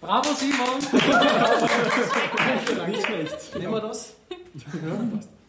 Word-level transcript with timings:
Bravo, 0.00 0.30
Simon! 0.32 0.80
Nicht 2.90 3.04
schlecht. 3.04 3.58
Nehmen 3.58 3.72
wir 3.74 3.80
das? 3.82 4.16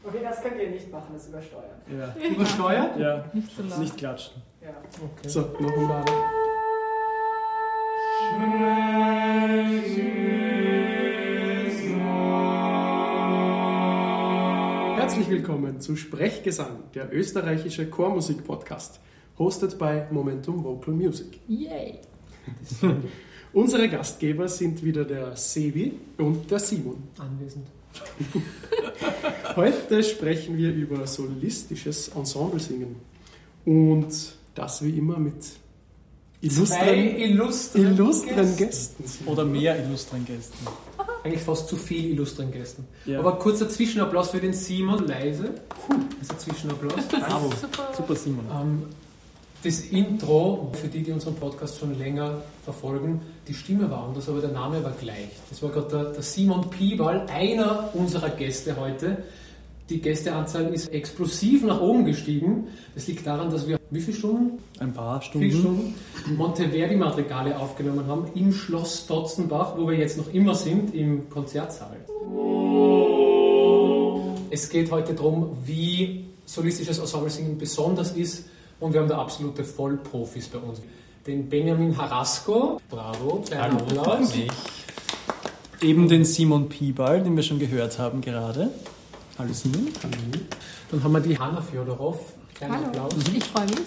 Okay, 0.03 0.19
das 0.21 0.41
könnt 0.41 0.59
ihr 0.59 0.69
nicht 0.71 0.91
machen, 0.91 1.13
das 1.13 1.27
übersteuern. 1.29 1.81
Ja. 1.89 2.13
Übersteuert? 2.29 2.97
ja. 2.99 3.23
Nicht 3.33 3.55
so 3.55 3.63
laut. 3.63 3.79
Nicht 3.79 3.95
klatschen. 3.97 4.41
Ja. 4.61 4.71
Okay. 5.01 5.29
So, 5.29 5.39
noch 5.59 5.71
einmal. 5.77 6.03
Herzlich 14.97 15.29
willkommen 15.29 15.79
zu 15.79 15.95
Sprechgesang, 15.95 16.83
der 16.93 17.13
österreichische 17.13 17.89
Chormusik-Podcast, 17.89 18.99
hosted 19.39 19.77
by 19.79 20.03
Momentum 20.11 20.63
Vocal 20.63 20.93
Music. 20.93 21.39
Yay! 21.47 21.99
Unsere 23.53 23.89
Gastgeber 23.89 24.47
sind 24.47 24.83
wieder 24.83 25.03
der 25.03 25.35
Sevi 25.35 25.93
und 26.17 26.49
der 26.49 26.59
Simon. 26.59 27.03
Anwesend. 27.17 27.67
Heute 29.55 30.03
sprechen 30.03 30.57
wir 30.57 30.73
über 30.73 31.05
solistisches 31.05 32.07
Ensemblesingen 32.09 32.95
und 33.65 34.07
das 34.55 34.81
wie 34.83 34.97
immer 34.97 35.19
mit 35.19 35.35
illustren, 36.39 37.17
illustren, 37.17 37.81
illustren 37.81 38.55
Gästen. 38.55 39.03
Gästen. 39.03 39.27
Oder 39.27 39.43
mehr 39.43 39.83
illustren 39.83 40.25
Gästen. 40.25 40.65
Eigentlich 41.23 41.43
fast 41.43 41.67
zu 41.67 41.75
viel 41.75 42.11
illustren 42.11 42.51
Gästen. 42.51 42.87
Ja. 43.05 43.19
Aber 43.19 43.37
kurzer 43.37 43.67
Zwischenapplaus 43.67 44.29
für 44.29 44.39
den 44.39 44.53
Simon, 44.53 45.05
leise. 45.05 45.55
Das 46.19 46.21
ist 46.21 46.31
ein 46.31 46.39
Zwischenapplaus. 46.39 47.05
Bravo. 47.09 47.51
Super. 47.59 47.89
Super, 47.95 48.15
Simon. 48.15 48.45
Ähm, 48.49 48.83
das 49.63 49.81
Intro, 49.81 50.71
für 50.73 50.87
die, 50.87 51.03
die 51.03 51.11
unseren 51.11 51.35
Podcast 51.35 51.79
schon 51.79 51.97
länger 51.97 52.41
verfolgen, 52.63 53.21
die 53.47 53.53
Stimme 53.53 53.89
war 53.89 54.07
anders, 54.07 54.27
aber 54.27 54.41
der 54.41 54.51
Name 54.51 54.83
war 54.83 54.93
gleich. 54.99 55.29
Das 55.49 55.61
war 55.61 55.69
gerade 55.69 55.89
der, 55.89 56.03
der 56.13 56.23
Simon 56.23 56.69
Piebal, 56.69 57.27
einer 57.27 57.89
unserer 57.93 58.29
Gäste 58.29 58.75
heute. 58.79 59.17
Die 59.89 59.99
Gästeanzahl 59.99 60.73
ist 60.73 60.87
explosiv 60.87 61.63
nach 61.63 61.81
oben 61.81 62.05
gestiegen. 62.05 62.69
Das 62.95 63.07
liegt 63.07 63.27
daran, 63.27 63.51
dass 63.51 63.67
wir 63.67 63.77
wie 63.89 63.99
viele 63.99 64.15
Stunden? 64.15 64.59
Ein 64.79 64.93
paar 64.93 65.21
Stunden. 65.21 65.51
Stunden 65.51 65.95
Monteverdi-Madrigale 66.37 67.59
aufgenommen 67.59 68.07
haben 68.07 68.27
im 68.35 68.53
Schloss 68.53 69.05
Dotzenbach, 69.05 69.73
wo 69.77 69.89
wir 69.89 69.97
jetzt 69.97 70.17
noch 70.17 70.33
immer 70.33 70.55
sind, 70.55 70.95
im 70.95 71.29
Konzertsaal. 71.29 71.97
Es 74.49 74.69
geht 74.69 74.91
heute 74.91 75.13
darum, 75.13 75.57
wie 75.65 76.25
solistisches 76.45 76.99
Ensemblesingen 76.99 77.57
besonders 77.57 78.13
ist 78.13 78.45
und 78.81 78.93
wir 78.93 78.99
haben 78.99 79.07
da 79.07 79.19
absolute 79.19 79.63
Vollprofis 79.63 80.49
bei 80.49 80.59
uns. 80.59 80.81
Den 81.25 81.47
Benjamin 81.47 81.95
Harasco, 81.95 82.81
bravo, 82.89 83.43
kleiner 83.47 83.75
Applaus. 83.75 84.33
Eben 85.79 86.09
den 86.09 86.25
Simon 86.25 86.67
Piebal, 86.67 87.23
den 87.23 87.35
wir 87.35 87.43
schon 87.43 87.59
gehört 87.59 87.99
haben 87.99 88.21
gerade. 88.21 88.69
Hallo 89.37 89.53
Simon. 89.53 89.87
Dann 90.89 91.03
haben 91.03 91.11
wir 91.13 91.21
die 91.21 91.37
Hanna 91.37 91.61
Fjodorov, 91.61 92.33
kleiner 92.55 92.75
Hallo. 92.75 92.87
Applaus. 92.87 93.13
Ich 93.33 93.43
freue 93.45 93.67
mich. 93.67 93.77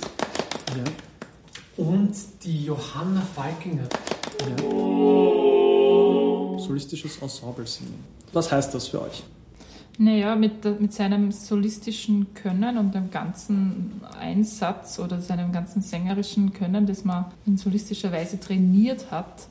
Ja. 0.76 1.84
Und 1.84 2.14
die 2.44 2.64
Johanna 2.64 3.22
Falkinger. 3.34 3.88
Solistisches 6.58 7.18
Ensemblesingen. 7.18 7.94
Was 8.32 8.50
heißt 8.50 8.72
das 8.74 8.88
für 8.88 9.02
euch? 9.02 9.24
Naja, 9.96 10.34
mit, 10.34 10.64
mit 10.80 10.92
seinem 10.92 11.30
solistischen 11.30 12.34
Können 12.34 12.78
und 12.78 12.94
dem 12.94 13.10
ganzen 13.10 14.00
Einsatz 14.18 14.98
oder 14.98 15.20
seinem 15.20 15.52
ganzen 15.52 15.82
sängerischen 15.82 16.52
Können, 16.52 16.86
das 16.86 17.04
man 17.04 17.26
in 17.46 17.56
solistischer 17.56 18.10
Weise 18.10 18.40
trainiert 18.40 19.12
hat, 19.12 19.46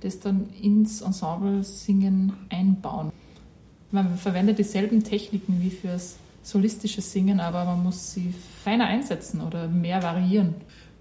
das 0.00 0.18
dann 0.18 0.48
ins 0.60 1.02
Ensemble-Singen 1.02 2.32
einbauen. 2.48 3.12
Man 3.90 4.16
verwendet 4.16 4.58
dieselben 4.58 5.04
Techniken 5.04 5.60
wie 5.60 5.70
fürs 5.70 6.16
solistische 6.42 7.02
Singen, 7.02 7.40
aber 7.40 7.64
man 7.66 7.82
muss 7.82 8.14
sie 8.14 8.34
feiner 8.64 8.86
einsetzen 8.86 9.42
oder 9.42 9.68
mehr 9.68 10.02
variieren. 10.02 10.54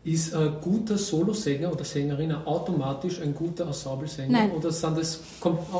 Ist 0.03 0.34
ein 0.34 0.53
guter 0.62 0.97
Solosänger 0.97 1.72
oder 1.72 1.84
Sängerin 1.84 2.31
automatisch 2.31 3.22
ein 3.22 3.35
guter 3.35 3.67
Ensemblesänger? 3.67 4.31
Nein. 4.31 4.51
Oder 4.51 4.72
sind 4.72 4.97
das 4.97 5.19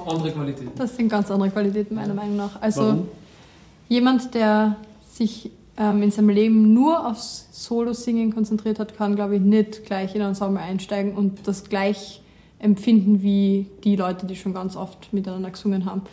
andere 0.06 0.32
Qualitäten? 0.32 0.72
Das 0.76 0.96
sind 0.96 1.10
ganz 1.10 1.32
andere 1.32 1.50
Qualitäten 1.50 1.96
meiner 1.96 2.14
Meinung 2.14 2.36
nach. 2.36 2.62
Also 2.62 2.82
Warum? 2.82 3.08
jemand, 3.90 4.36
der 4.36 4.76
sich 5.12 5.50
ähm, 5.76 6.04
in 6.04 6.12
seinem 6.12 6.30
Leben 6.30 6.72
nur 6.72 7.08
aufs 7.08 7.48
Solo-Singen 7.52 8.32
konzentriert 8.32 8.78
hat, 8.78 8.96
kann, 8.96 9.16
glaube 9.16 9.38
ich, 9.38 9.42
nicht 9.42 9.86
gleich 9.86 10.14
in 10.14 10.22
ein 10.22 10.30
Ensemble 10.30 10.62
einsteigen 10.62 11.16
und 11.16 11.48
das 11.48 11.64
gleich 11.64 12.22
empfinden 12.60 13.24
wie 13.24 13.66
die 13.84 13.96
Leute, 13.96 14.28
die 14.28 14.36
schon 14.36 14.54
ganz 14.54 14.76
oft 14.76 15.12
miteinander 15.14 15.50
gesungen 15.50 15.86
haben. 15.86 16.04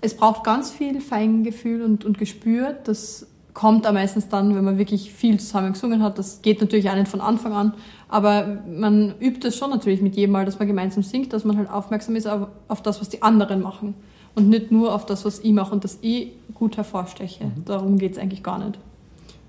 Es 0.00 0.16
braucht 0.16 0.44
ganz 0.44 0.70
viel 0.70 1.00
Feingefühl 1.00 1.82
und, 1.82 2.04
und 2.04 2.18
Gespür. 2.18 2.76
Das 2.84 3.26
kommt 3.56 3.86
auch 3.86 3.92
meistens 3.92 4.28
dann, 4.28 4.54
wenn 4.54 4.64
man 4.64 4.76
wirklich 4.76 5.10
viel 5.14 5.40
zusammen 5.40 5.72
gesungen 5.72 6.02
hat. 6.02 6.18
Das 6.18 6.42
geht 6.42 6.60
natürlich 6.60 6.90
auch 6.90 6.94
nicht 6.94 7.08
von 7.08 7.22
Anfang 7.22 7.54
an, 7.54 7.72
aber 8.06 8.58
man 8.70 9.14
übt 9.18 9.48
es 9.48 9.56
schon 9.56 9.70
natürlich 9.70 10.02
mit 10.02 10.14
jedem 10.14 10.32
Mal, 10.32 10.44
dass 10.44 10.58
man 10.58 10.68
gemeinsam 10.68 11.02
singt, 11.02 11.32
dass 11.32 11.46
man 11.46 11.56
halt 11.56 11.70
aufmerksam 11.70 12.16
ist 12.16 12.28
auf, 12.28 12.48
auf 12.68 12.82
das, 12.82 13.00
was 13.00 13.08
die 13.08 13.22
anderen 13.22 13.62
machen 13.62 13.94
und 14.34 14.50
nicht 14.50 14.70
nur 14.70 14.94
auf 14.94 15.06
das, 15.06 15.24
was 15.24 15.38
ich 15.38 15.54
mache 15.54 15.72
und 15.72 15.84
das 15.84 15.96
ich 16.02 16.32
gut 16.52 16.76
hervorsteche. 16.76 17.50
Darum 17.64 17.96
geht 17.96 18.12
es 18.12 18.18
eigentlich 18.18 18.42
gar 18.42 18.58
nicht. 18.58 18.78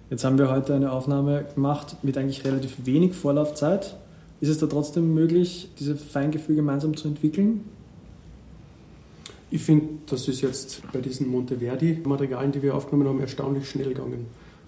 Jetzt 0.09 0.23
haben 0.23 0.37
wir 0.37 0.49
heute 0.49 0.73
eine 0.73 0.93
Aufnahme 0.93 1.45
gemacht 1.53 1.97
mit 2.01 2.17
eigentlich 2.17 2.45
relativ 2.45 2.85
wenig 2.85 3.13
Vorlaufzeit. 3.13 3.97
Ist 4.39 4.47
es 4.47 4.57
da 4.57 4.67
trotzdem 4.67 5.13
möglich, 5.13 5.67
dieses 5.79 6.01
Feingefühl 6.01 6.55
gemeinsam 6.55 6.95
zu 6.95 7.09
entwickeln? 7.09 7.65
Ich 9.49 9.61
finde, 9.61 9.87
das 10.07 10.27
ist 10.27 10.41
jetzt 10.41 10.81
bei 10.91 10.99
diesen 10.99 11.29
Monteverdi-Madrigalen, 11.29 12.51
die 12.51 12.61
wir 12.61 12.75
aufgenommen 12.75 13.07
haben, 13.07 13.19
erstaunlich 13.21 13.69
schnell 13.69 13.89
gegangen. 13.89 14.25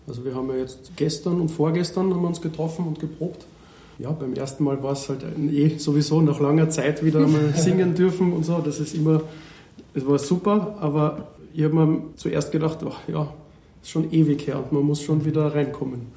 Also 0.08 0.24
wir 0.24 0.34
haben 0.34 0.50
ja 0.50 0.56
jetzt 0.56 0.92
gestern 0.96 1.42
und 1.42 1.50
vorgestern 1.50 2.14
haben 2.14 2.22
wir 2.22 2.28
uns 2.28 2.42
getroffen 2.42 2.86
und 2.88 3.00
geprobt. 3.00 3.46
Ja, 4.00 4.12
beim 4.12 4.34
ersten 4.34 4.64
Mal 4.64 4.82
war 4.82 4.94
es 4.94 5.10
halt 5.10 5.24
ein, 5.24 5.54
eh 5.54 5.78
sowieso 5.78 6.22
nach 6.22 6.40
langer 6.40 6.70
Zeit 6.70 7.04
wieder 7.04 7.20
einmal 7.20 7.54
singen 7.56 7.94
dürfen 7.94 8.32
und 8.32 8.46
so. 8.46 8.60
Das 8.60 8.80
ist 8.80 8.96
immer, 8.96 9.22
es 9.94 10.08
war 10.08 10.18
super, 10.18 10.78
aber 10.80 11.28
ich 11.54 11.64
habe 11.64 11.76
mir 11.76 12.04
zuerst 12.16 12.52
gedacht, 12.52 12.80
ach 12.88 13.00
ja, 13.08 13.34
ist 13.82 13.92
schon 13.92 14.12
ewig 14.12 14.48
her 14.48 14.60
und 14.60 14.72
man 14.72 14.84
muss 14.84 15.02
schon 15.02 15.26
wieder 15.26 15.54
reinkommen. 15.54 16.08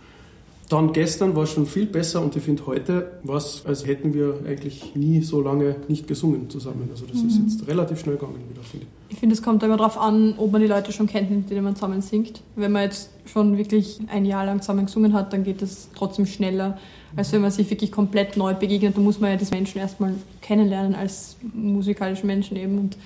Dann 0.73 0.95
gestern 0.95 1.37
war 1.37 1.43
es 1.43 1.51
schon 1.51 1.67
viel 1.67 1.85
besser 1.85 2.23
und 2.23 2.35
ich 2.35 2.43
finde 2.43 2.65
heute 2.65 3.19
war 3.25 3.37
es, 3.37 3.63
als 3.67 3.87
hätten 3.87 4.15
wir 4.15 4.39
eigentlich 4.49 4.95
nie 4.95 5.21
so 5.21 5.43
lange 5.43 5.77
nicht 5.87 6.09
gesungen 6.09 6.49
zusammen. 6.49 6.89
Also 6.91 7.05
das 7.05 7.21
ist 7.21 7.39
jetzt 7.39 7.69
relativ 7.69 8.01
schnell 8.01 8.17
gegangen 8.17 8.41
wieder, 8.49 8.63
finde 8.63 8.87
ich. 8.87 9.13
Ich 9.13 9.19
finde, 9.19 9.35
es 9.35 9.43
kommt 9.43 9.63
immer 9.63 9.77
darauf 9.77 9.99
an, 9.99 10.33
ob 10.39 10.51
man 10.51 10.63
die 10.63 10.67
Leute 10.67 10.91
schon 10.91 11.07
kennt, 11.07 11.31
mit 11.31 11.51
denen 11.51 11.63
man 11.63 11.77
zusammen 11.77 12.01
singt. 12.01 12.41
Wenn 12.57 12.73
man 12.73 12.85
jetzt 12.85 13.11
schon 13.27 13.59
wirklich 13.59 14.01
ein 14.09 14.25
Jahr 14.25 14.47
lang 14.47 14.63
zusammen 14.63 14.87
gesungen 14.87 15.13
hat, 15.13 15.35
dann 15.35 15.45
geht 15.45 15.61
es 15.61 15.91
trotzdem 15.95 16.25
schneller, 16.25 16.79
als 17.17 17.33
wenn 17.35 17.43
man 17.43 17.51
sich 17.51 17.69
wirklich 17.69 17.93
komplett 17.93 18.39
neu 18.39 18.55
begegnet. 18.55 18.97
Da 18.97 19.03
muss 19.03 19.21
man 19.21 19.31
ja 19.31 19.37
die 19.37 19.55
Menschen 19.55 19.79
erstmal 19.79 20.15
kennenlernen 20.41 20.95
als 20.95 21.37
musikalischen 21.53 22.27
Menschen 22.27 22.57
eben. 22.57 22.79
Und 22.79 22.97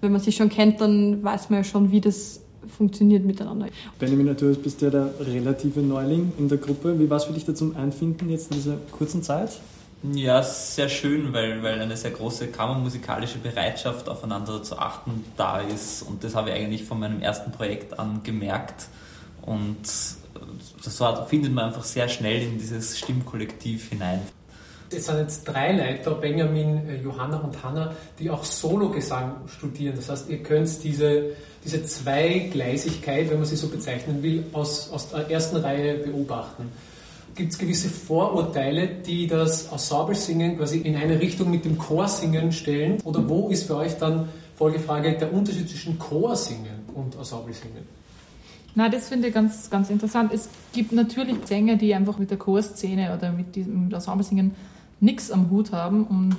wenn 0.00 0.10
man 0.10 0.20
sich 0.20 0.34
schon 0.34 0.48
kennt, 0.48 0.80
dann 0.80 1.22
weiß 1.22 1.48
man 1.48 1.60
ja 1.60 1.64
schon, 1.64 1.92
wie 1.92 2.00
das 2.00 2.40
funktioniert 2.68 3.24
miteinander. 3.24 3.68
Benjamin, 3.98 4.36
du 4.36 4.54
bist 4.56 4.80
ja 4.82 4.90
der 4.90 5.10
relative 5.20 5.80
Neuling 5.80 6.32
in 6.38 6.48
der 6.48 6.58
Gruppe. 6.58 6.98
Wie 6.98 7.08
war 7.08 7.18
es 7.18 7.24
für 7.24 7.32
dich 7.32 7.44
da 7.44 7.54
zum 7.54 7.76
Einfinden 7.76 8.30
jetzt 8.30 8.50
in 8.50 8.56
dieser 8.58 8.76
kurzen 8.92 9.22
Zeit? 9.22 9.50
Ja, 10.12 10.42
sehr 10.42 10.90
schön, 10.90 11.32
weil, 11.32 11.62
weil 11.62 11.80
eine 11.80 11.96
sehr 11.96 12.10
große 12.10 12.48
kammermusikalische 12.48 13.38
Bereitschaft 13.38 14.08
aufeinander 14.08 14.62
zu 14.62 14.78
achten 14.78 15.24
da 15.36 15.60
ist. 15.60 16.02
Und 16.02 16.22
das 16.22 16.34
habe 16.34 16.50
ich 16.50 16.56
eigentlich 16.56 16.84
von 16.84 17.00
meinem 17.00 17.22
ersten 17.22 17.52
Projekt 17.52 17.98
an 17.98 18.22
gemerkt. 18.22 18.88
Und 19.40 19.78
das 20.84 21.00
war, 21.00 21.26
findet 21.26 21.54
man 21.54 21.66
einfach 21.66 21.84
sehr 21.84 22.08
schnell 22.08 22.42
in 22.42 22.58
dieses 22.58 22.98
Stimmkollektiv 22.98 23.88
hinein. 23.88 24.20
Es 24.90 25.06
sind 25.06 25.18
jetzt 25.18 25.44
drei 25.44 25.72
Leiter, 25.72 26.12
Benjamin, 26.12 26.88
äh, 26.88 27.02
Johanna 27.02 27.38
und 27.38 27.62
Hanna, 27.62 27.94
die 28.18 28.30
auch 28.30 28.44
Sologesang 28.44 29.36
studieren. 29.48 29.96
Das 29.96 30.08
heißt, 30.08 30.28
ihr 30.28 30.42
könnt 30.42 30.82
diese, 30.84 31.30
diese 31.64 31.84
Zweigleisigkeit, 31.84 33.30
wenn 33.30 33.38
man 33.38 33.46
sie 33.46 33.56
so 33.56 33.68
bezeichnen 33.68 34.22
will, 34.22 34.44
aus, 34.52 34.90
aus 34.90 35.10
der 35.10 35.30
ersten 35.30 35.56
Reihe 35.56 35.94
beobachten. 35.98 36.70
Gibt 37.34 37.52
es 37.52 37.58
gewisse 37.58 37.88
Vorurteile, 37.88 38.86
die 38.86 39.26
das 39.26 39.66
Ensemble-Singen 39.72 40.56
quasi 40.56 40.78
in 40.78 40.94
eine 40.94 41.18
Richtung 41.20 41.50
mit 41.50 41.64
dem 41.64 41.76
Chorsingen 41.76 42.52
stellen? 42.52 43.00
Oder 43.02 43.28
wo 43.28 43.48
ist 43.48 43.64
für 43.64 43.76
euch 43.76 43.96
dann, 43.98 44.28
Folgefrage, 44.56 45.18
der 45.18 45.32
Unterschied 45.32 45.68
zwischen 45.68 45.98
Chorsingen 45.98 46.84
und 46.94 47.16
Ensemble-Singen? 47.16 48.03
Na, 48.74 48.88
das 48.88 49.08
finde 49.08 49.28
ich 49.28 49.34
ganz, 49.34 49.70
ganz 49.70 49.90
interessant. 49.90 50.32
Es 50.32 50.48
gibt 50.72 50.92
natürlich 50.92 51.36
Sänger, 51.44 51.76
die 51.76 51.94
einfach 51.94 52.18
mit 52.18 52.30
der 52.30 52.38
Chorszene 52.38 53.14
oder 53.16 53.30
mit 53.30 53.54
diesem 53.54 53.92
Ensemblesingen 53.92 54.52
nichts 55.00 55.30
am 55.30 55.50
Hut 55.50 55.72
haben 55.72 56.04
und 56.04 56.36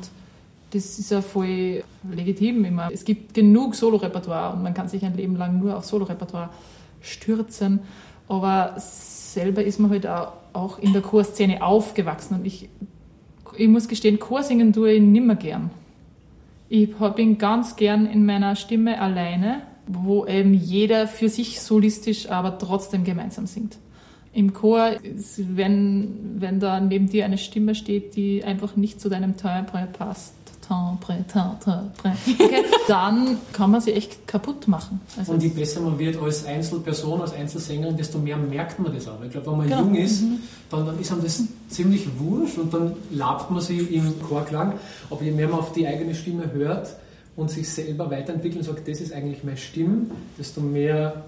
das 0.71 0.99
ist 0.99 1.11
ja 1.11 1.21
voll 1.21 1.83
legitim 2.11 2.65
immer. 2.65 2.89
Es 2.91 3.05
gibt 3.05 3.33
genug 3.33 3.75
Solorepertoire 3.75 4.53
und 4.53 4.63
man 4.63 4.73
kann 4.73 4.89
sich 4.89 5.05
ein 5.05 5.15
Leben 5.15 5.37
lang 5.37 5.59
nur 5.59 5.77
auf 5.77 5.85
Solorepertoire 5.85 6.49
stürzen, 7.01 7.79
aber 8.27 8.73
selber 8.77 9.63
ist 9.63 9.79
man 9.79 9.91
halt 9.91 10.07
auch 10.07 10.33
auch 10.55 10.79
in 10.79 10.93
der 10.93 11.01
Chorszene 11.01 11.61
aufgewachsen 11.61 12.35
und 12.35 12.45
ich, 12.45 12.69
ich 13.57 13.67
muss 13.67 13.87
gestehen, 13.87 14.19
Chorsingen 14.19 14.73
tue 14.73 14.93
ich 14.93 15.01
nimmer 15.01 15.35
gern. 15.35 15.69
Ich 16.69 16.95
bin 17.15 17.37
ganz 17.37 17.75
gern 17.75 18.07
in 18.07 18.25
meiner 18.25 18.55
Stimme 18.55 18.99
alleine, 18.99 19.61
wo 19.87 20.25
eben 20.25 20.53
jeder 20.53 21.07
für 21.07 21.29
sich 21.29 21.61
solistisch, 21.61 22.29
aber 22.29 22.57
trotzdem 22.57 23.03
gemeinsam 23.03 23.45
singt. 23.47 23.77
Im 24.33 24.53
Chor, 24.53 24.91
wenn, 25.37 26.35
wenn 26.39 26.59
da 26.59 26.79
neben 26.79 27.07
dir 27.09 27.25
eine 27.25 27.37
Stimme 27.37 27.75
steht, 27.75 28.15
die 28.15 28.43
einfach 28.43 28.75
nicht 28.75 28.99
zu 28.99 29.09
deinem 29.09 29.37
Timbre 29.37 29.87
passt, 29.97 30.33
Timbre, 30.67 31.23
Timbre, 31.31 31.91
okay, 31.99 32.63
dann 32.87 33.37
kann 33.53 33.69
man 33.69 33.81
sie 33.81 33.93
echt 33.93 34.25
kaputt 34.27 34.67
machen. 34.67 34.99
Also 35.15 35.33
und 35.33 35.43
je 35.43 35.49
besser 35.49 35.79
man 35.79 35.99
wird 35.99 36.17
als 36.19 36.43
Einzelperson, 36.45 37.21
als 37.21 37.33
Einzelsängerin, 37.33 37.95
desto 37.95 38.17
mehr 38.17 38.35
merkt 38.35 38.79
man 38.79 38.91
das 38.93 39.07
auch. 39.07 39.21
Ich 39.23 39.29
glaube, 39.31 39.51
wenn 39.51 39.57
man 39.59 39.67
Genau. 39.69 39.81
jung 39.81 39.95
ist, 39.95 40.23
Mhm. 40.23 40.39
dann, 40.71 40.85
dann 40.87 40.99
ist 40.99 41.11
einem 41.11 41.21
das 41.21 41.43
ziemlich 41.69 42.07
wurscht 42.17 42.57
und 42.57 42.73
dann 42.73 42.93
labt 43.11 43.51
man 43.51 43.61
sie 43.61 43.77
im 43.77 44.19
Chorklang. 44.27 44.73
Aber 45.11 45.21
je 45.23 45.31
mehr 45.31 45.47
man 45.47 45.59
auf 45.59 45.71
die 45.71 45.85
eigene 45.87 46.15
Stimme 46.15 46.51
hört 46.51 46.95
und 47.35 47.51
sich 47.51 47.67
selber 47.69 48.09
weiterentwickelt 48.09 48.67
und 48.67 48.75
sagt, 48.75 48.87
das 48.87 49.01
ist 49.01 49.13
eigentlich 49.13 49.43
meine 49.43 49.57
Stimme, 49.57 50.07
desto 50.37 50.61
mehr 50.61 51.23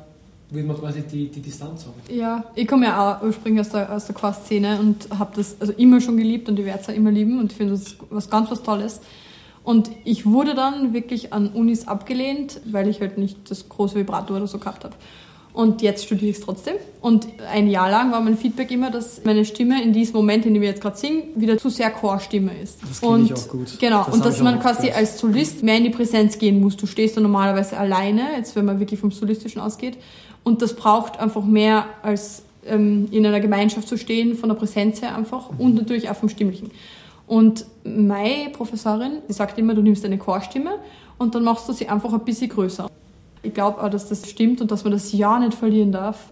will 0.50 0.64
man 0.64 0.78
quasi 0.78 1.02
die, 1.02 1.28
die 1.28 1.42
Distanz 1.42 1.86
haben. 1.86 2.16
Ja, 2.16 2.46
ich 2.56 2.68
komme 2.68 2.86
ja 2.86 3.18
auch 3.18 3.22
ursprünglich 3.22 3.62
aus 3.62 3.70
der, 3.70 3.92
aus 3.92 4.06
der 4.06 4.16
Chorszene 4.16 4.80
und 4.80 5.10
habe 5.18 5.32
das 5.36 5.58
also 5.60 5.74
immer 5.74 6.00
schon 6.00 6.16
geliebt 6.16 6.48
und 6.48 6.58
ich 6.58 6.66
werde 6.66 6.80
es 6.82 6.90
auch 6.90 6.94
immer 6.94 7.12
lieben 7.12 7.40
und 7.40 7.52
ich 7.52 7.58
finde 7.58 7.74
das 7.74 7.98
was 8.10 8.30
ganz 8.30 8.50
was 8.50 8.64
Tolles. 8.64 9.02
Und 9.64 9.92
ich 10.06 10.26
wurde 10.26 10.56
dann 10.56 10.94
wirklich 10.94 11.34
an 11.34 11.50
Unis 11.50 11.90
abgelehnt, 11.90 12.62
weil 12.64 12.88
ich 12.88 13.02
halt 13.02 13.18
nicht 13.18 13.52
das 13.52 13.68
große 13.68 13.96
Vibrato 13.96 14.34
oder 14.34 14.48
so 14.48 14.60
gehabt 14.60 14.86
habe. 14.86 14.96
Und 15.58 15.82
jetzt 15.82 16.06
studiere 16.06 16.30
ich 16.30 16.38
es 16.38 16.44
trotzdem. 16.44 16.76
Und 17.02 17.26
ein 17.52 17.68
Jahr 17.68 17.90
lang 17.90 18.12
war 18.12 18.22
mein 18.22 18.38
Feedback 18.38 18.70
immer, 18.70 18.92
dass 18.92 19.24
meine 19.24 19.44
Stimme 19.44 19.82
in 19.82 19.92
diesem 19.92 20.16
Moment, 20.16 20.46
in 20.46 20.54
dem 20.54 20.62
ich 20.62 20.70
jetzt 20.70 20.82
gerade 20.82 20.96
singe, 20.96 21.24
wieder 21.36 21.58
zu 21.58 21.70
sehr 21.70 21.90
Chorstimme 21.90 22.52
ist. 22.62 22.78
Das 22.88 23.00
und 23.00 23.26
ich 23.26 23.34
auch 23.34 23.48
gut. 23.48 23.80
Genau, 23.80 24.04
Das 24.04 24.14
und 24.14 24.24
dass 24.24 24.40
man 24.40 24.60
quasi 24.60 24.82
gehört. 24.84 24.98
als 24.98 25.18
Solist 25.18 25.64
mehr 25.64 25.78
in 25.78 25.86
die 25.86 25.90
Präsenz 25.90 26.38
gehen 26.38 26.62
muss. 26.62 26.78
Du 26.78 26.86
stehst 26.86 27.18
da 27.18 27.22
normalerweise 27.22 27.76
alleine, 27.76 28.22
jetzt 28.36 28.56
wenn 28.56 28.66
man 28.66 28.80
wirklich 28.80 29.00
vom 29.00 29.10
Solistischen 29.10 29.60
ausgeht. 29.60 29.98
Und 30.44 30.62
das 30.62 30.76
braucht 30.76 31.20
einfach 31.20 31.44
mehr 31.44 31.86
als 32.04 32.44
ähm, 32.64 33.08
in 33.10 33.26
einer 33.26 33.40
Gemeinschaft 33.40 33.88
zu 33.88 33.98
stehen, 33.98 34.36
von 34.36 34.50
der 34.50 34.56
Präsenz 34.58 35.02
her 35.02 35.16
einfach 35.16 35.50
und 35.58 35.74
natürlich 35.74 36.08
auch 36.08 36.16
vom 36.16 36.30
Stimmlichen. 36.30 36.70
Und 37.26 37.66
meine 37.84 38.52
Professorin, 38.52 39.24
die 39.28 39.34
sagt 39.34 39.58
immer, 39.58 39.74
du 39.74 39.82
nimmst 39.82 40.06
eine 40.06 40.20
Chorstimme 40.20 40.76
und 41.18 41.34
dann 41.34 41.44
machst 41.44 41.68
du 41.68 41.74
sie 41.74 41.90
einfach 41.90 42.14
ein 42.14 42.20
bisschen 42.20 42.48
größer. 42.48 42.88
Ich 43.48 43.54
glaube 43.54 43.82
auch, 43.82 43.90
dass 43.90 44.10
das 44.10 44.30
stimmt 44.30 44.60
und 44.60 44.72
dass 44.72 44.84
man 44.84 44.92
das 44.92 45.14
ja 45.14 45.40
nicht 45.40 45.54
verlieren 45.54 45.94
darf. 45.94 46.32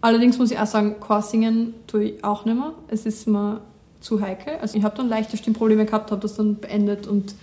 Allerdings 0.00 0.38
muss 0.38 0.52
ich 0.52 0.58
auch 0.58 0.66
sagen, 0.66 1.00
Chorsingen 1.00 1.74
tue 1.88 2.04
ich 2.04 2.24
auch 2.24 2.44
nicht 2.44 2.54
mehr. 2.54 2.72
Es 2.86 3.06
ist 3.06 3.26
mir 3.26 3.60
zu 4.00 4.20
heikel. 4.20 4.54
Also 4.60 4.78
ich 4.78 4.84
habe 4.84 4.96
dann 4.96 5.08
leichte 5.08 5.36
Stimmprobleme 5.36 5.84
gehabt, 5.84 6.12
habe 6.12 6.22
das 6.22 6.36
dann 6.36 6.60
beendet 6.60 7.08
und 7.08 7.34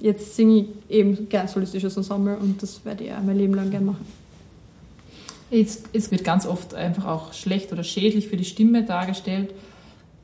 jetzt 0.00 0.34
singe 0.34 0.62
ich 0.62 0.66
eben 0.88 1.28
gern 1.28 1.46
solistisches 1.46 1.96
Ensemble 1.96 2.36
und 2.38 2.60
das 2.60 2.84
werde 2.84 3.04
ich 3.04 3.12
auch 3.12 3.22
mein 3.22 3.36
Leben 3.36 3.54
lang 3.54 3.70
gern 3.70 3.84
machen. 3.84 4.04
Es, 5.52 5.84
es 5.92 6.10
wird 6.10 6.24
ganz 6.24 6.44
oft 6.44 6.74
einfach 6.74 7.06
auch 7.06 7.32
schlecht 7.32 7.72
oder 7.72 7.84
schädlich 7.84 8.26
für 8.26 8.36
die 8.36 8.44
Stimme 8.44 8.84
dargestellt. 8.84 9.54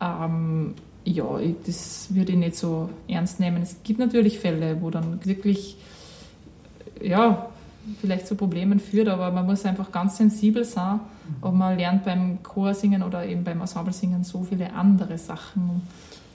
Ähm, 0.00 0.74
ja, 1.04 1.24
das 1.64 2.08
würde 2.10 2.32
ich 2.32 2.38
nicht 2.38 2.56
so 2.56 2.90
ernst 3.06 3.38
nehmen. 3.38 3.62
Es 3.62 3.76
gibt 3.84 4.00
natürlich 4.00 4.40
Fälle, 4.40 4.78
wo 4.80 4.90
dann 4.90 5.24
wirklich, 5.24 5.76
ja, 7.00 7.48
vielleicht 8.00 8.26
zu 8.26 8.34
Problemen 8.34 8.80
führt, 8.80 9.08
aber 9.08 9.30
man 9.30 9.46
muss 9.46 9.64
einfach 9.64 9.90
ganz 9.92 10.16
sensibel 10.16 10.64
sein. 10.64 11.00
Aber 11.40 11.52
man 11.52 11.76
lernt 11.76 12.04
beim 12.04 12.42
Chorsingen 12.42 13.02
oder 13.02 13.26
eben 13.26 13.42
beim 13.44 13.60
Ensemblesingen 13.60 14.22
so 14.24 14.44
viele 14.48 14.72
andere 14.72 15.18
Sachen, 15.18 15.82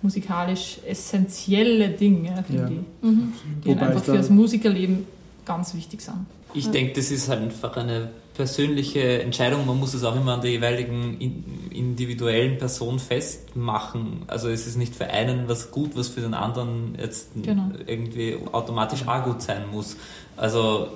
musikalisch 0.01 0.80
essentielle 0.88 1.89
Dinge, 1.89 2.44
finde 2.48 2.62
Ja. 2.63 2.69
ich, 2.69 3.09
Mhm. 3.09 3.33
die 3.63 3.69
Wobei 3.69 3.88
einfach 3.88 4.03
für 4.03 4.18
das 4.18 4.30
Musikerleben 4.30 5.06
ganz 5.45 5.74
wichtig 5.75 6.01
sind. 6.01 6.25
Ich 6.53 6.69
denke, 6.69 6.94
das 6.94 7.12
ist 7.12 7.30
halt 7.30 7.42
einfach 7.42 7.75
eine 7.77 8.09
persönliche 8.33 9.21
Entscheidung. 9.21 9.65
Man 9.65 9.80
muss 9.80 9.94
es 9.94 10.03
auch 10.03 10.15
immer 10.15 10.33
an 10.33 10.42
der 10.42 10.51
jeweiligen 10.51 11.18
in- 11.19 11.44
individuellen 11.71 12.57
Person 12.57 13.00
festmachen. 13.00 14.24
Also 14.27 14.50
es 14.50 14.68
ist 14.68 14.77
nicht 14.77 14.95
für 14.95 15.07
einen 15.07 15.48
was 15.48 15.71
gut, 15.71 15.92
was 15.95 16.07
für 16.07 16.21
den 16.21 16.33
anderen 16.33 16.95
jetzt 17.00 17.30
Genau. 17.42 17.69
irgendwie 17.86 18.38
automatisch 18.51 19.07
auch 19.07 19.24
gut 19.24 19.42
sein 19.42 19.63
muss. 19.71 19.98
Also 20.38 20.88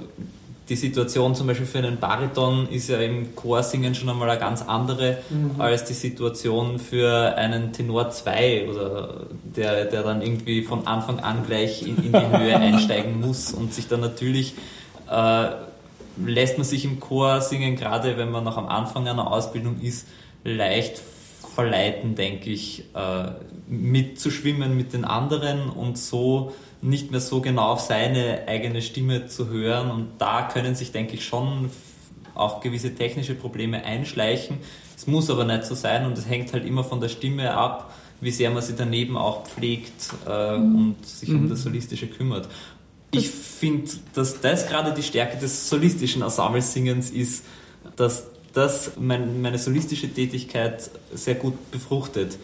die 0.70 0.76
Situation 0.76 1.36
zum 1.36 1.46
Beispiel 1.46 1.68
für 1.68 1.78
einen 1.78 1.98
Bariton 1.98 2.68
ist 2.70 2.90
ja 2.90 2.98
im 2.98 3.36
Chorsingen 3.36 3.94
schon 3.94 4.10
einmal 4.10 4.30
eine 4.32 4.40
ganz 4.40 4.64
andere 4.64 5.18
als 5.60 5.86
die 5.86 5.94
Situation 5.94 6.80
für 6.80 7.36
einen 7.38 7.72
Tenor 7.72 8.10
2 8.10 8.68
oder 8.70 9.28
der, 9.56 9.86
der 9.86 10.02
dann 10.02 10.24
irgendwie 10.24 10.64
von 10.64 10.88
Anfang 10.88 11.20
an 11.20 11.44
gleich 11.46 11.84
in, 11.84 11.98
in 11.98 12.12
die 12.14 12.38
Höhe 12.38 12.56
einsteigen 12.60 13.20
muss 13.22 13.52
und 13.54 13.76
sich 13.76 13.88
dann 13.88 14.00
natürlich 14.02 14.56
äh, 15.10 15.48
lässt 16.18 16.58
man 16.58 16.66
sich 16.66 16.86
im 16.86 17.00
Chor 17.00 17.42
singen, 17.42 17.76
gerade 17.76 18.18
wenn 18.18 18.32
man 18.32 18.44
noch 18.44 18.58
am 18.58 18.68
Anfang 18.68 19.08
einer 19.08 19.32
Ausbildung 19.32 19.80
ist, 19.82 20.08
leicht 20.44 21.02
verleiten, 21.56 22.16
denke 22.16 22.50
ich, 22.50 22.84
äh, 22.94 23.32
mitzuschwimmen 23.68 24.76
mit 24.76 24.94
den 24.94 25.06
anderen 25.06 25.70
und 25.70 25.98
so 25.98 26.54
nicht 26.82 27.12
mehr 27.12 27.20
so 27.20 27.42
genau 27.42 27.72
auf 27.72 27.80
seine 27.80 28.48
eigene 28.48 28.82
Stimme 28.82 29.28
zu 29.28 29.50
hören. 29.50 29.90
Und 29.90 30.08
da 30.20 30.44
können 30.44 30.76
sich, 30.76 30.92
denke 30.92 31.16
ich, 31.16 31.26
schon 31.26 31.72
auch 32.36 32.62
gewisse 32.62 32.94
technische 32.94 33.34
Probleme 33.34 33.84
einschleichen. 33.84 34.58
Es 34.96 35.08
muss 35.08 35.30
aber 35.30 35.46
nicht 35.46 35.66
so 35.66 35.74
sein 35.74 36.06
und 36.06 36.18
es 36.18 36.28
hängt 36.28 36.54
halt 36.54 36.66
immer 36.66 36.84
von 36.84 37.02
der 37.02 37.10
Stimme 37.10 37.54
ab, 37.54 37.94
wie 38.22 38.32
sehr 38.32 38.52
man 38.52 38.62
sie 38.62 38.76
daneben 38.78 39.18
auch 39.18 39.46
pflegt 39.46 40.14
äh, 40.28 40.56
und 40.56 40.96
sich 41.06 41.30
um 41.30 41.50
das 41.50 41.64
Solistische 41.64 42.08
kümmert. 42.08 42.48
Ich 43.18 43.30
finde, 43.30 43.92
dass 44.14 44.42
das 44.42 44.68
gerade 44.68 44.94
die 44.94 45.04
Stärke 45.04 45.38
des 45.38 45.70
solistischen 45.70 46.22
Ensemblesingens 46.22 47.10
ist, 47.10 47.44
dass 47.96 48.28
das 48.54 48.92
mein, 49.00 49.42
meine 49.42 49.58
solistische 49.58 50.12
Tätigkeit 50.12 50.90
sehr 51.14 51.36
gut 51.36 51.72
befruchtet. 51.72 52.38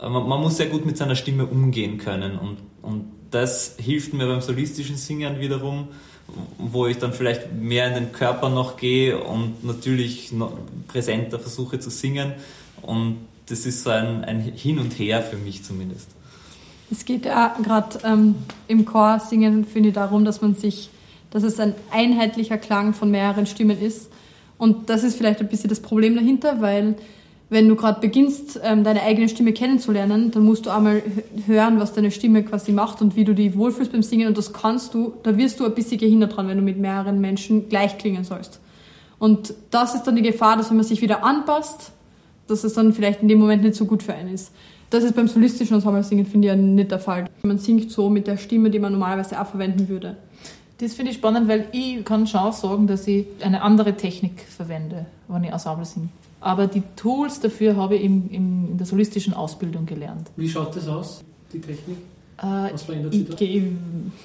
Äh, 0.00 0.08
Man, 0.08 0.28
man 0.28 0.40
muss 0.40 0.56
sehr 0.56 0.66
gut 0.66 0.84
mit 0.84 0.96
seiner 0.96 1.16
Stimme 1.16 1.46
umgehen 1.46 1.98
können 1.98 2.38
und, 2.38 2.58
und 2.82 3.04
das 3.30 3.76
hilft 3.78 4.14
mir 4.14 4.26
beim 4.26 4.40
solistischen 4.40 4.96
Singen 4.96 5.40
wiederum, 5.40 5.88
wo 6.58 6.86
ich 6.86 6.98
dann 6.98 7.12
vielleicht 7.12 7.52
mehr 7.52 7.88
in 7.88 7.94
den 7.94 8.12
Körper 8.12 8.48
noch 8.50 8.76
gehe 8.76 9.18
und 9.18 9.64
natürlich 9.64 10.32
noch 10.32 10.52
präsenter 10.86 11.38
versuche 11.38 11.78
zu 11.78 11.90
singen 11.90 12.34
und 12.82 13.16
das 13.46 13.64
ist 13.66 13.82
so 13.82 13.90
ein, 13.90 14.24
ein 14.24 14.40
Hin 14.40 14.78
und 14.78 14.98
Her 14.98 15.22
für 15.22 15.36
mich 15.36 15.64
zumindest. 15.64 16.08
Es 16.90 17.04
geht 17.04 17.26
ja 17.26 17.54
gerade 17.62 17.98
ähm, 18.04 18.34
im 18.66 18.84
Chor 18.84 19.20
singen, 19.20 19.64
finde 19.64 19.90
ich, 19.90 19.94
darum, 19.94 20.24
dass 20.24 20.40
man 20.40 20.54
sich, 20.54 20.90
dass 21.30 21.42
es 21.42 21.60
ein 21.60 21.74
einheitlicher 21.90 22.56
Klang 22.56 22.94
von 22.94 23.10
mehreren 23.10 23.46
Stimmen 23.46 23.80
ist. 23.80 24.10
Und 24.56 24.88
das 24.88 25.04
ist 25.04 25.16
vielleicht 25.16 25.40
ein 25.40 25.48
bisschen 25.48 25.68
das 25.68 25.80
Problem 25.80 26.14
dahinter, 26.14 26.60
weil 26.60 26.96
wenn 27.50 27.68
du 27.68 27.76
gerade 27.76 28.00
beginnst, 28.00 28.60
ähm, 28.62 28.84
deine 28.84 29.02
eigene 29.02 29.28
Stimme 29.28 29.52
kennenzulernen, 29.52 30.30
dann 30.30 30.42
musst 30.44 30.66
du 30.66 30.70
einmal 30.70 31.02
hören, 31.46 31.80
was 31.80 31.94
deine 31.94 32.10
Stimme 32.10 32.42
quasi 32.42 32.72
macht 32.72 33.00
und 33.00 33.16
wie 33.16 33.24
du 33.24 33.34
die 33.34 33.56
wohlfühlst 33.56 33.92
beim 33.92 34.02
Singen. 34.02 34.28
Und 34.28 34.36
das 34.36 34.52
kannst 34.52 34.92
du, 34.92 35.14
da 35.22 35.36
wirst 35.36 35.60
du 35.60 35.64
ein 35.64 35.74
bisschen 35.74 35.98
gehindert 35.98 36.36
dran, 36.36 36.48
wenn 36.48 36.58
du 36.58 36.62
mit 36.62 36.78
mehreren 36.78 37.20
Menschen 37.20 37.68
gleich 37.68 37.96
klingen 37.96 38.24
sollst. 38.24 38.60
Und 39.18 39.54
das 39.70 39.94
ist 39.94 40.04
dann 40.04 40.16
die 40.16 40.22
Gefahr, 40.22 40.56
dass 40.56 40.70
wenn 40.70 40.76
man 40.76 40.86
sich 40.86 41.00
wieder 41.00 41.24
anpasst, 41.24 41.92
dass 42.46 42.64
es 42.64 42.74
dann 42.74 42.92
vielleicht 42.92 43.22
in 43.22 43.28
dem 43.28 43.38
Moment 43.38 43.62
nicht 43.62 43.74
so 43.74 43.86
gut 43.86 44.02
für 44.02 44.14
einen 44.14 44.32
ist. 44.32 44.52
Das 44.90 45.04
ist 45.04 45.14
beim 45.14 45.28
solistischen 45.28 45.74
Ensemble-Singen, 45.74 46.24
finde 46.26 46.48
ich, 46.48 46.54
ja 46.54 46.56
nicht 46.56 46.90
der 46.90 46.98
Fall. 46.98 47.26
Man 47.42 47.58
singt 47.58 47.90
so 47.90 48.08
mit 48.08 48.26
der 48.26 48.36
Stimme, 48.38 48.70
die 48.70 48.78
man 48.78 48.92
normalerweise 48.92 49.40
auch 49.40 49.46
verwenden 49.46 49.88
würde. 49.88 50.16
Das 50.78 50.94
finde 50.94 51.10
ich 51.10 51.18
spannend, 51.18 51.48
weil 51.48 51.66
ich 51.72 52.04
kann 52.04 52.26
schon 52.26 52.52
sagen, 52.52 52.86
dass 52.86 53.06
ich 53.06 53.26
eine 53.42 53.62
andere 53.62 53.94
Technik 53.96 54.44
verwende, 54.48 55.06
wenn 55.28 55.44
ich 55.44 55.50
Ensemble 55.50 55.84
singe. 55.84 56.08
Aber 56.40 56.68
die 56.68 56.82
Tools 56.94 57.40
dafür 57.40 57.74
habe 57.76 57.96
ich 57.96 58.04
im, 58.04 58.30
im, 58.30 58.68
in 58.70 58.78
der 58.78 58.86
solistischen 58.86 59.34
Ausbildung 59.34 59.86
gelernt. 59.86 60.30
Wie 60.36 60.48
schaut 60.48 60.74
das 60.76 60.86
aus, 60.88 61.22
die 61.52 61.60
Technik? 61.60 61.96
Äh, 62.40 62.72
Was 62.72 62.82
verändert 62.84 63.12
sich 63.12 63.28
ich 63.28 63.36
gehe 63.36 63.72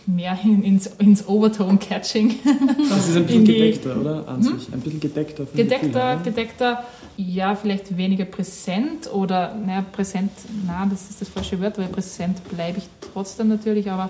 mehr 0.05 0.37
in, 0.43 0.61
ins, 0.61 0.85
ins 0.99 1.27
Overtone-Catching. 1.27 2.35
Das 2.87 3.09
ist 3.09 3.15
ein 3.15 3.21
In 3.23 3.25
bisschen 3.25 3.45
die- 3.45 3.53
gedeckter, 3.53 3.99
oder? 3.99 4.27
An 4.27 4.43
sich. 4.43 4.71
Ein 4.71 4.81
bisschen 4.81 4.99
gedeckter. 4.99 5.43
Gefühl 5.45 5.63
Gedeckter, 5.63 5.89
oder? 6.13 6.17
gedeckter, 6.23 6.83
ja, 7.17 7.55
vielleicht 7.55 7.95
weniger 7.95 8.25
präsent 8.25 9.11
oder, 9.11 9.53
naja, 9.55 9.85
präsent, 9.91 10.31
na, 10.65 10.85
das 10.85 11.09
ist 11.09 11.21
das 11.21 11.29
falsche 11.29 11.61
Wort, 11.61 11.77
weil 11.77 11.87
präsent 11.87 12.43
bleibe 12.49 12.79
ich 12.79 12.85
trotzdem 12.99 13.49
natürlich, 13.49 13.89
aber 13.89 14.09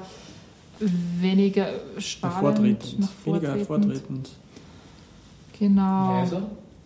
weniger 0.79 1.67
strahlend, 1.97 2.35
Hervortretend. 2.35 2.99
nach 2.99 3.09
Weniger 3.25 3.65
vortretend. 3.65 3.93
hervortretend. 3.93 4.29
Genau. 5.59 6.19
Leiser? 6.19 6.41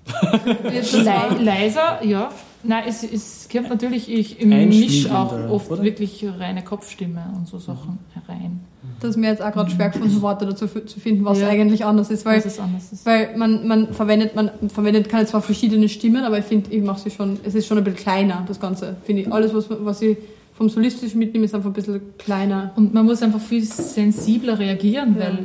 Le 1.38 1.44
leiser, 1.44 2.04
ja. 2.04 2.32
Nein, 2.64 2.84
es, 2.88 3.04
es 3.04 3.48
kommt 3.52 3.70
natürlich, 3.70 4.10
ich 4.10 4.44
mische 4.44 5.16
auch 5.16 5.50
oft 5.50 5.72
oder? 5.72 5.84
wirklich 5.84 6.26
reine 6.40 6.64
Kopfstimme 6.64 7.24
und 7.36 7.48
so 7.48 7.60
Sachen 7.60 8.00
herein. 8.14 8.62
Das 8.77 8.77
ist 9.04 9.18
mir 9.18 9.28
jetzt 9.28 9.42
auch 9.42 9.52
gerade 9.52 9.70
schwer 9.70 9.90
gefunden, 9.90 10.22
Worte 10.22 10.46
dazu 10.46 10.68
zu 10.68 11.00
finden, 11.00 11.24
was 11.26 11.40
Ja. 11.40 11.48
eigentlich 11.48 11.86
anders 11.86 12.10
ist, 12.10 12.26
weil 12.26 12.38
anders 12.38 12.92
ist. 12.92 13.06
Weil 13.06 13.38
man, 13.38 13.68
man 13.68 13.94
verwendet, 13.94 14.36
man 14.36 14.52
verwendet 14.70 15.10
keine 15.10 15.26
zwar 15.26 15.42
verschiedene 15.42 15.88
Stimmen, 15.90 16.24
aber 16.24 16.40
ich 16.40 16.46
finde, 16.46 16.72
ich 16.72 16.84
mache 16.84 17.02
sie 17.02 17.12
schon, 17.12 17.40
es 17.44 17.56
ist 17.56 17.68
schon 17.68 17.78
ein 17.78 17.84
bisschen 17.84 18.00
kleiner, 18.00 18.44
das 18.48 18.60
Ganze, 18.60 18.96
finde 19.04 19.24
ich. 19.24 19.32
Alles, 19.32 19.54
was, 19.54 19.66
was 19.70 20.02
ich 20.02 20.18
vom 20.54 20.70
solistischen 20.70 21.20
mitnehmen, 21.20 21.46
ist 21.46 21.54
einfach 21.54 21.70
ein 21.70 21.74
bisschen 21.74 22.02
kleiner. 22.18 22.72
Und 22.76 22.94
man 22.94 23.06
muss 23.06 23.22
einfach 23.22 23.40
viel 23.40 23.64
sensibler 23.64 24.58
reagieren, 24.58 25.16
ja. 25.16 25.26
weil 25.26 25.40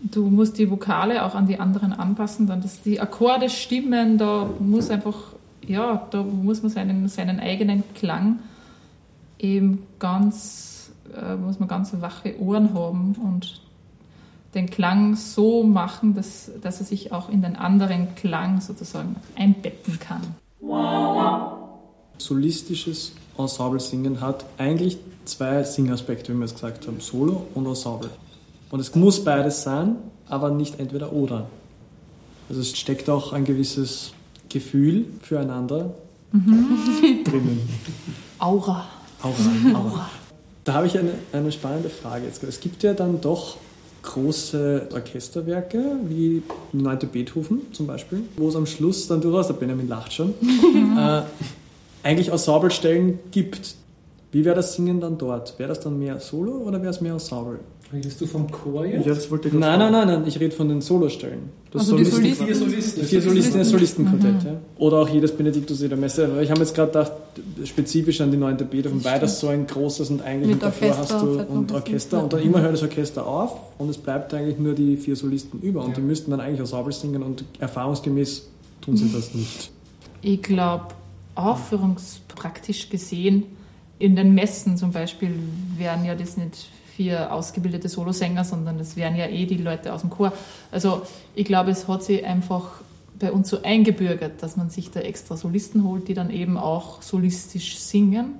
du 0.00 0.26
musst 0.30 0.58
die 0.58 0.70
Vokale 0.70 1.24
auch 1.24 1.34
an 1.34 1.46
die 1.46 1.58
anderen 1.60 1.92
anpassen, 1.92 2.46
dann 2.46 2.62
dass 2.62 2.80
die 2.82 3.00
Akkorde 3.00 3.50
stimmen, 3.50 4.16
da 4.16 4.48
muss 4.60 4.90
einfach, 4.90 5.16
ja, 5.66 6.06
da 6.10 6.22
muss 6.22 6.62
man 6.62 6.70
seinen, 6.70 7.08
seinen 7.08 7.40
eigenen 7.40 7.82
Klang 7.94 8.38
eben 9.38 9.82
ganz, 9.98 10.73
äh, 11.16 11.36
muss 11.36 11.58
man 11.58 11.68
ganz 11.68 11.92
wache 12.00 12.38
Ohren 12.40 12.74
haben 12.74 13.14
und 13.14 13.60
den 14.54 14.70
Klang 14.70 15.16
so 15.16 15.64
machen, 15.64 16.14
dass, 16.14 16.50
dass 16.62 16.80
er 16.80 16.86
sich 16.86 17.12
auch 17.12 17.28
in 17.28 17.42
den 17.42 17.56
anderen 17.56 18.14
Klang 18.14 18.60
sozusagen 18.60 19.16
einbetten 19.36 19.98
kann. 19.98 20.22
Solistisches 22.18 23.12
Ensemble-Singen 23.36 24.20
hat 24.20 24.44
eigentlich 24.58 24.98
zwei 25.24 25.64
Singaspekte, 25.64 26.32
wie 26.32 26.38
wir 26.38 26.44
es 26.44 26.54
gesagt 26.54 26.86
haben, 26.86 27.00
Solo 27.00 27.46
und 27.54 27.66
Ensemble. 27.66 28.10
Und 28.70 28.80
es 28.80 28.94
muss 28.94 29.24
beides 29.24 29.62
sein, 29.62 29.96
aber 30.28 30.50
nicht 30.50 30.78
entweder 30.78 31.12
oder. 31.12 31.48
Also 32.48 32.60
es 32.60 32.76
steckt 32.76 33.08
auch 33.10 33.32
ein 33.32 33.44
gewisses 33.44 34.12
Gefühl 34.48 35.06
füreinander 35.20 35.94
mhm. 36.32 37.24
drinnen. 37.24 37.68
Aura. 38.38 38.86
Aura. 39.22 39.78
Aura. 39.78 40.10
Da 40.64 40.74
habe 40.74 40.86
ich 40.86 40.98
eine, 40.98 41.12
eine 41.32 41.52
spannende 41.52 41.90
Frage 41.90 42.24
jetzt. 42.24 42.42
Es 42.42 42.60
gibt 42.60 42.82
ja 42.82 42.94
dann 42.94 43.20
doch 43.20 43.58
große 44.02 44.88
Orchesterwerke, 44.92 45.96
wie 46.08 46.42
9. 46.72 46.98
Beethoven 47.10 47.72
zum 47.72 47.86
Beispiel, 47.86 48.22
wo 48.36 48.48
es 48.48 48.56
am 48.56 48.66
Schluss 48.66 49.06
dann 49.06 49.20
durchaus, 49.20 49.46
der 49.46 49.54
Benjamin 49.54 49.88
lacht 49.88 50.12
schon, 50.12 50.34
äh, 50.98 51.22
eigentlich 52.02 52.28
Ensemblestellen 52.28 53.18
gibt. 53.30 53.74
Wie 54.32 54.44
wäre 54.44 54.56
das 54.56 54.74
Singen 54.74 55.00
dann 55.00 55.16
dort? 55.16 55.58
Wäre 55.58 55.68
das 55.68 55.80
dann 55.80 55.98
mehr 55.98 56.18
Solo 56.20 56.52
oder 56.52 56.80
wäre 56.80 56.90
es 56.90 57.00
mehr 57.00 57.12
Ensemble? 57.12 57.60
Redest 57.92 58.20
du 58.20 58.26
vom 58.26 58.50
Chor 58.50 58.86
jetzt? 58.86 59.06
jetzt 59.06 59.30
wollte 59.30 59.48
ich 59.48 59.54
nein, 59.54 59.78
nein, 59.78 59.92
nein, 59.92 60.06
nein, 60.06 60.24
ich 60.26 60.40
rede 60.40 60.54
von 60.54 60.68
den 60.68 60.80
Solostellen. 60.80 61.50
Das 61.70 61.82
also 61.82 61.96
Solisten, 61.96 62.24
die 62.24 62.32
Solisten. 62.32 62.46
Vier 62.46 62.56
Solisten. 62.56 63.00
Die 63.00 63.06
vier 63.06 63.22
Solisten, 63.22 63.58
das 63.58 63.68
Solistenquartett. 63.70 64.42
Mhm. 64.42 64.48
Ja. 64.48 64.56
Oder 64.78 64.98
auch 64.98 65.08
jedes 65.08 65.32
Benediktus 65.32 65.80
jeder 65.80 65.96
Messe. 65.96 66.28
Ich 66.42 66.50
habe 66.50 66.60
jetzt 66.60 66.74
gerade 66.74 66.92
gedacht, 66.92 67.12
spezifisch 67.64 68.20
an 68.20 68.30
die 68.30 68.36
neunte 68.36 68.64
Beethoven, 68.64 69.04
weil 69.04 69.20
das 69.20 69.38
so 69.38 69.48
ein 69.48 69.66
großes 69.66 70.10
und 70.10 70.22
eigentlich 70.22 70.54
Mit 70.54 70.62
davor 70.62 70.88
Orchester, 70.88 71.14
hast 71.14 71.22
du 71.22 71.40
und 71.40 71.72
Orchester 71.72 72.22
und 72.22 72.32
dann 72.32 72.42
immer 72.42 72.60
hört 72.62 72.72
das 72.72 72.82
Orchester 72.82 73.26
auf 73.26 73.52
und 73.78 73.90
es 73.90 73.98
bleibt 73.98 74.32
eigentlich 74.34 74.58
nur 74.58 74.74
die 74.74 74.96
vier 74.96 75.16
Solisten 75.16 75.60
über 75.60 75.82
und 75.82 75.90
ja. 75.90 75.94
die 75.96 76.02
müssten 76.02 76.30
dann 76.30 76.40
eigentlich 76.40 76.60
Ensemble 76.60 76.92
singen 76.92 77.22
und 77.22 77.44
erfahrungsgemäß 77.58 78.48
tun 78.80 78.96
sie 78.96 79.10
das 79.12 79.34
nicht. 79.34 79.70
Ich 80.22 80.42
glaube, 80.42 80.88
aufführungspraktisch 81.34 82.88
gesehen, 82.88 83.44
in 83.98 84.16
den 84.16 84.34
Messen 84.34 84.76
zum 84.76 84.92
Beispiel 84.92 85.30
wären 85.76 86.04
ja 86.04 86.14
das 86.14 86.36
nicht 86.36 86.68
vier 86.96 87.32
ausgebildete 87.32 87.88
Solosänger, 87.88 88.44
sondern 88.44 88.78
das 88.78 88.96
wären 88.96 89.16
ja 89.16 89.26
eh 89.26 89.46
die 89.46 89.56
Leute 89.56 89.92
aus 89.92 90.02
dem 90.02 90.10
Chor. 90.10 90.32
Also 90.70 91.02
ich 91.34 91.44
glaube, 91.44 91.70
es 91.70 91.88
hat 91.88 92.04
sich 92.04 92.24
einfach 92.24 92.82
bei 93.18 93.32
uns 93.32 93.48
so 93.48 93.62
eingebürgert, 93.62 94.42
dass 94.42 94.56
man 94.56 94.70
sich 94.70 94.90
da 94.90 95.00
extra 95.00 95.36
Solisten 95.36 95.84
holt, 95.84 96.08
die 96.08 96.14
dann 96.14 96.30
eben 96.30 96.56
auch 96.56 97.02
solistisch 97.02 97.78
singen. 97.78 98.34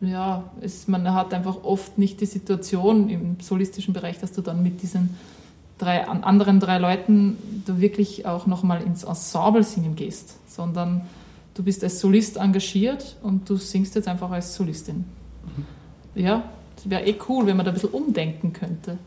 Ja, 0.00 0.44
es, 0.60 0.88
man 0.88 1.12
hat 1.14 1.32
einfach 1.32 1.64
oft 1.64 1.98
nicht 1.98 2.20
die 2.20 2.26
Situation 2.26 3.08
im 3.08 3.36
solistischen 3.40 3.94
Bereich, 3.94 4.18
dass 4.18 4.32
du 4.32 4.42
dann 4.42 4.62
mit 4.62 4.82
diesen 4.82 5.16
drei, 5.78 6.06
anderen 6.06 6.60
drei 6.60 6.78
Leuten 6.78 7.36
du 7.66 7.80
wirklich 7.80 8.26
auch 8.26 8.46
nochmal 8.46 8.82
ins 8.82 9.04
Ensemble 9.04 9.62
singen 9.62 9.96
gehst, 9.96 10.36
sondern 10.46 11.02
du 11.54 11.62
bist 11.62 11.82
als 11.82 12.00
Solist 12.00 12.36
engagiert 12.36 13.16
und 13.22 13.48
du 13.48 13.56
singst 13.56 13.94
jetzt 13.94 14.08
einfach 14.08 14.30
als 14.30 14.54
Solistin. 14.54 15.04
Mhm. 15.56 16.22
Ja, 16.22 16.44
wäre 16.84 17.04
eh 17.04 17.16
cool, 17.28 17.46
wenn 17.46 17.56
man 17.56 17.64
da 17.64 17.72
ein 17.72 17.74
bisschen 17.74 17.90
umdenken 17.90 18.52
könnte. 18.52 18.98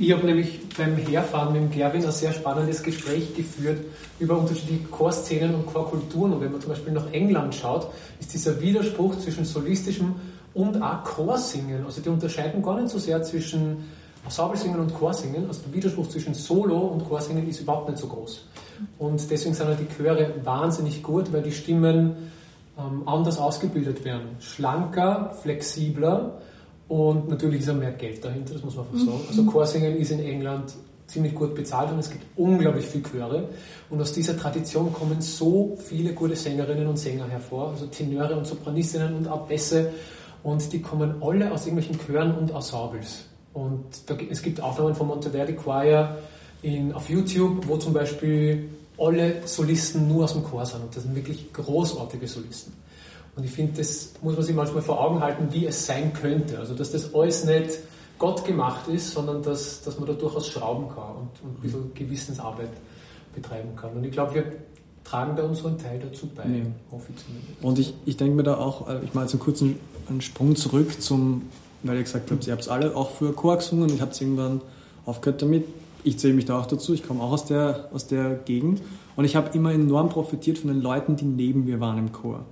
Ich 0.00 0.12
habe 0.12 0.26
nämlich 0.26 0.60
beim 0.76 0.96
Herfahren 0.96 1.52
mit 1.52 1.62
dem 1.62 1.70
Gerwin 1.70 2.04
ein 2.04 2.12
sehr 2.12 2.32
spannendes 2.32 2.82
Gespräch 2.82 3.34
geführt 3.34 3.78
über 4.18 4.38
unterschiedliche 4.38 4.84
Chorszenen 4.84 5.54
und 5.54 5.66
Chorkulturen. 5.66 6.32
Und 6.32 6.40
wenn 6.40 6.52
man 6.52 6.60
zum 6.60 6.70
Beispiel 6.70 6.92
nach 6.92 7.12
England 7.12 7.54
schaut, 7.54 7.88
ist 8.18 8.32
dieser 8.32 8.60
Widerspruch 8.60 9.16
zwischen 9.18 9.44
solistischem 9.44 10.16
und 10.54 10.80
auch 10.82 11.04
Chorsingen. 11.04 11.84
Also 11.84 12.00
die 12.00 12.08
unterscheiden 12.08 12.62
gar 12.62 12.80
nicht 12.80 12.90
so 12.90 12.98
sehr 12.98 13.22
zwischen 13.22 13.84
Ensemble-Singen 14.24 14.80
und 14.80 14.94
Chorsingen. 14.94 15.46
Also 15.46 15.60
der 15.66 15.74
Widerspruch 15.74 16.08
zwischen 16.08 16.34
Solo 16.34 16.78
und 16.78 17.04
Chorsingen 17.04 17.48
ist 17.48 17.60
überhaupt 17.60 17.88
nicht 17.88 18.00
so 18.00 18.08
groß. 18.08 18.46
Und 18.98 19.30
deswegen 19.30 19.54
sind 19.54 19.66
halt 19.66 19.78
die 19.80 19.94
Chöre 19.94 20.34
wahnsinnig 20.44 21.02
gut, 21.02 21.32
weil 21.32 21.42
die 21.42 21.52
Stimmen 21.52 22.30
anders 22.76 23.38
ausgebildet 23.38 24.04
werden. 24.04 24.36
Schlanker, 24.38 25.34
flexibler 25.42 26.38
und 26.88 27.28
natürlich 27.28 27.62
ist 27.62 27.70
auch 27.70 27.74
mehr 27.74 27.92
Geld 27.92 28.24
dahinter, 28.24 28.54
das 28.54 28.62
muss 28.62 28.76
man 28.76 28.86
einfach 28.86 28.98
sagen. 28.98 29.24
Also 29.28 29.44
Chorsingen 29.44 29.96
ist 29.96 30.10
in 30.10 30.20
England 30.20 30.72
ziemlich 31.06 31.34
gut 31.34 31.54
bezahlt 31.54 31.90
und 31.92 31.98
es 31.98 32.10
gibt 32.10 32.24
unglaublich 32.36 32.84
viele 32.84 33.04
Chöre. 33.04 33.48
Und 33.90 34.00
aus 34.00 34.12
dieser 34.12 34.36
Tradition 34.36 34.92
kommen 34.92 35.20
so 35.20 35.76
viele 35.78 36.12
gute 36.12 36.36
Sängerinnen 36.36 36.86
und 36.86 36.98
Sänger 36.98 37.28
hervor, 37.28 37.70
also 37.70 37.86
Tenöre 37.86 38.36
und 38.36 38.46
Sopranistinnen 38.46 39.14
und 39.14 39.28
auch 39.28 39.46
Bässe. 39.46 39.92
Und 40.42 40.72
die 40.72 40.80
kommen 40.80 41.22
alle 41.22 41.52
aus 41.52 41.66
irgendwelchen 41.66 41.98
Chören 42.04 42.36
und 42.36 42.50
Ensembles. 42.50 43.24
Und 43.52 43.84
da, 44.06 44.16
es 44.30 44.42
gibt 44.42 44.60
Aufnahmen 44.60 44.94
von 44.94 45.06
Monteverdi 45.06 45.54
Choir 45.54 46.18
in, 46.62 46.92
auf 46.92 47.08
YouTube, 47.08 47.66
wo 47.66 47.76
zum 47.78 47.92
Beispiel 47.92 48.68
alle 48.98 49.46
Solisten 49.46 50.08
nur 50.08 50.24
aus 50.24 50.32
dem 50.32 50.44
Chor 50.44 50.64
sind. 50.64 50.82
Und 50.82 50.96
das 50.96 51.02
sind 51.02 51.14
wirklich 51.14 51.52
großartige 51.52 52.26
Solisten. 52.26 52.72
Und 53.36 53.44
ich 53.44 53.50
finde, 53.50 53.74
das 53.78 54.14
muss 54.22 54.34
man 54.34 54.44
sich 54.44 54.54
manchmal 54.54 54.82
vor 54.82 55.00
Augen 55.00 55.20
halten, 55.20 55.48
wie 55.50 55.66
es 55.66 55.84
sein 55.86 56.12
könnte. 56.12 56.58
Also, 56.58 56.74
dass 56.74 56.92
das 56.92 57.14
alles 57.14 57.44
nicht 57.44 57.78
Gott 58.18 58.44
gemacht 58.44 58.88
ist, 58.88 59.12
sondern 59.12 59.42
dass, 59.42 59.82
dass 59.82 59.98
man 59.98 60.08
da 60.08 60.14
durchaus 60.14 60.48
schrauben 60.48 60.88
kann 60.88 61.16
und, 61.16 61.30
und 61.42 61.58
ein 61.58 61.60
bisschen 61.60 61.94
Gewissensarbeit 61.94 62.70
betreiben 63.34 63.76
kann. 63.76 63.92
Und 63.92 64.04
ich 64.04 64.12
glaube, 64.12 64.34
wir 64.34 64.44
tragen 65.04 65.36
da 65.36 65.42
unseren 65.44 65.76
Teil 65.76 65.98
dazu 65.98 66.26
bei, 66.34 66.44
ja. 66.44 66.64
hoffe 66.90 67.12
ich 67.14 67.24
zumindest. 67.24 67.62
Und 67.62 67.78
ich, 67.78 67.94
ich 68.06 68.16
denke 68.16 68.34
mir 68.34 68.42
da 68.42 68.56
auch, 68.56 68.88
äh, 68.88 69.04
ich 69.04 69.12
mache 69.12 69.26
jetzt 69.26 69.34
einen 69.34 69.42
kurzen 69.42 69.78
einen 70.08 70.20
Sprung 70.20 70.56
zurück 70.56 71.00
zum, 71.00 71.42
weil 71.82 71.96
ihr 71.96 72.02
gesagt 72.02 72.30
habt, 72.30 72.46
ihr 72.46 72.52
habt 72.52 72.62
es 72.62 72.68
alle 72.68 72.96
auch 72.96 73.10
früher 73.10 73.34
Chor 73.34 73.56
gesungen 73.56 73.90
und 73.90 74.00
habt 74.00 74.20
irgendwann 74.20 74.60
aufgehört 75.04 75.42
damit. 75.42 75.64
Ich 76.06 76.20
zähle 76.20 76.34
mich 76.34 76.44
da 76.44 76.56
auch 76.60 76.66
dazu, 76.66 76.94
ich 76.94 77.02
komme 77.02 77.20
auch 77.20 77.32
aus 77.32 77.46
der, 77.46 77.88
aus 77.92 78.06
der 78.06 78.36
Gegend 78.44 78.80
und 79.16 79.24
ich 79.24 79.34
habe 79.34 79.50
immer 79.58 79.72
enorm 79.72 80.08
profitiert 80.08 80.56
von 80.56 80.68
den 80.68 80.80
Leuten, 80.80 81.16
die 81.16 81.24
neben 81.24 81.64
mir 81.64 81.80
waren 81.80 81.98
im 81.98 82.12
Chor. 82.12 82.44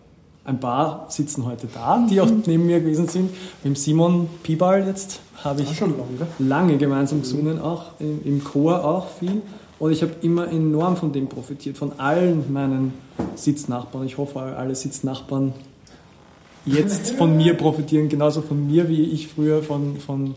Ein 0.44 0.58
paar 0.58 1.06
sitzen 1.08 1.46
heute 1.46 1.68
da, 1.73 2.04
die 2.11 2.20
auch 2.20 2.28
neben 2.46 2.66
mir 2.66 2.80
gewesen 2.80 3.06
sind. 3.06 3.30
Mit 3.62 3.78
Simon 3.78 4.28
Pibal 4.42 4.84
jetzt 4.84 5.20
habe 5.44 5.62
ich 5.62 5.78
schon 5.78 5.94
lange. 5.96 6.50
lange 6.50 6.78
gemeinsam 6.78 7.20
gesungen, 7.20 7.61
auch 7.61 7.92
im 8.00 8.42
Chor 8.42 8.84
auch 8.84 9.06
viel. 9.06 9.40
Und 9.78 9.92
ich 9.92 10.02
habe 10.02 10.14
immer 10.23 10.49
enorm 10.49 10.96
von 10.96 11.12
dem 11.12 11.28
profitiert, 11.28 11.78
von 11.78 11.92
allen 12.00 12.52
meinen 12.52 12.92
Sitznachbarn. 13.37 14.04
Ich 14.04 14.18
hoffe, 14.18 14.40
alle 14.40 14.75
Sitznachbarn 14.75 15.52
jetzt 16.66 17.12
von 17.12 17.37
mir 17.37 17.54
profitieren, 17.54 18.09
genauso 18.09 18.40
von 18.40 18.66
mir 18.66 18.88
wie 18.88 19.02
ich 19.02 19.28
früher 19.28 19.62
von, 19.62 19.99
von, 19.99 20.35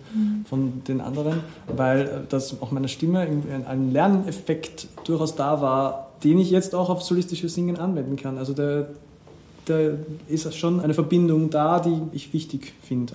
von 0.50 0.84
den 0.88 1.02
anderen, 1.02 1.42
weil 1.68 2.26
das 2.30 2.62
auch 2.62 2.72
meine 2.72 2.88
Stimme 2.88 3.28
ein 3.68 3.92
Lerneffekt 3.92 4.88
durchaus 5.06 5.36
da 5.36 5.62
war, 5.62 6.12
den 6.24 6.40
ich 6.40 6.50
jetzt 6.50 6.76
auch 6.76 6.90
auf 6.90 7.02
solistisches 7.02 7.54
Singen 7.54 7.78
anwenden 7.78 8.16
kann. 8.16 8.38
Also 8.38 8.54
der, 8.54 8.90
da 9.66 9.80
ist 10.28 10.54
schon 10.56 10.80
eine 10.80 10.94
Verbindung 10.94 11.50
da, 11.50 11.80
die 11.80 12.02
ich 12.12 12.34
wichtig 12.34 12.74
finde. 12.82 13.14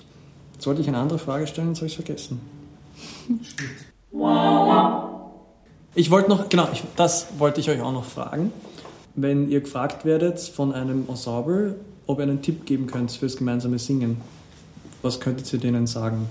Sollte 0.59 0.81
ich 0.81 0.87
eine 0.87 0.97
andere 0.97 1.19
Frage 1.19 1.47
stellen, 1.47 1.69
jetzt 1.69 1.77
habe 1.77 1.87
ich 1.87 1.93
es 1.93 2.03
vergessen. 2.03 2.39
Ich 5.95 6.09
wollte 6.09 6.29
noch, 6.29 6.49
genau, 6.49 6.67
ich, 6.71 6.83
das 6.95 7.27
wollte 7.37 7.59
ich 7.59 7.69
euch 7.69 7.81
auch 7.81 7.91
noch 7.91 8.05
fragen. 8.05 8.51
Wenn 9.15 9.49
ihr 9.49 9.61
gefragt 9.61 10.05
werdet 10.05 10.39
von 10.39 10.73
einem 10.73 11.05
Ensemble, 11.07 11.75
ob 12.07 12.19
ihr 12.19 12.23
einen 12.23 12.41
Tipp 12.41 12.65
geben 12.65 12.87
könnt 12.87 13.11
fürs 13.11 13.37
gemeinsame 13.37 13.79
Singen, 13.79 14.17
was 15.01 15.19
könntet 15.19 15.51
ihr 15.53 15.59
denen 15.59 15.87
sagen? 15.87 16.27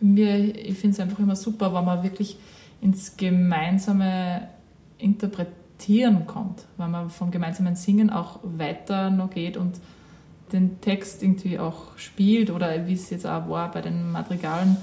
Mir, 0.00 0.56
ich 0.56 0.78
finde 0.78 0.94
es 0.94 1.00
einfach 1.00 1.18
immer 1.18 1.36
super, 1.36 1.74
wenn 1.74 1.84
man 1.84 2.02
wirklich 2.02 2.36
ins 2.80 3.16
gemeinsame 3.16 4.48
Interpretieren 4.98 6.26
kommt, 6.26 6.64
weil 6.76 6.88
man 6.88 7.10
vom 7.10 7.30
gemeinsamen 7.30 7.76
Singen 7.76 8.10
auch 8.10 8.40
weiter 8.42 9.10
noch 9.10 9.30
geht 9.30 9.56
und 9.56 9.76
den 10.52 10.80
Text 10.80 11.22
irgendwie 11.22 11.58
auch 11.58 11.96
spielt 11.96 12.50
oder 12.50 12.86
wie 12.86 12.94
es 12.94 13.10
jetzt 13.10 13.26
auch 13.26 13.48
war 13.48 13.70
bei 13.70 13.82
den 13.82 14.10
Madrigalen, 14.10 14.76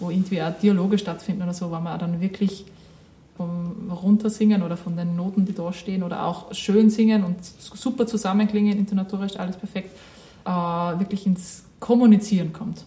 wo 0.00 0.10
irgendwie 0.10 0.42
auch 0.42 0.52
Dialoge 0.58 0.98
stattfinden 0.98 1.42
oder 1.42 1.54
so, 1.54 1.70
weil 1.70 1.80
man 1.80 1.98
dann 1.98 2.20
wirklich 2.20 2.64
Runtersingen 4.02 4.62
oder 4.62 4.76
von 4.76 4.96
den 4.96 5.16
Noten, 5.16 5.44
die 5.44 5.54
da 5.54 5.72
stehen 5.72 6.02
oder 6.02 6.26
auch 6.26 6.54
schön 6.54 6.90
singen 6.90 7.24
und 7.24 7.36
super 7.42 8.06
zusammenklingen, 8.06 8.78
intonatorisch 8.78 9.36
alles 9.36 9.56
perfekt, 9.56 9.90
äh, 10.44 10.48
wirklich 10.48 11.26
ins 11.26 11.64
Kommunizieren 11.80 12.52
kommt. 12.52 12.84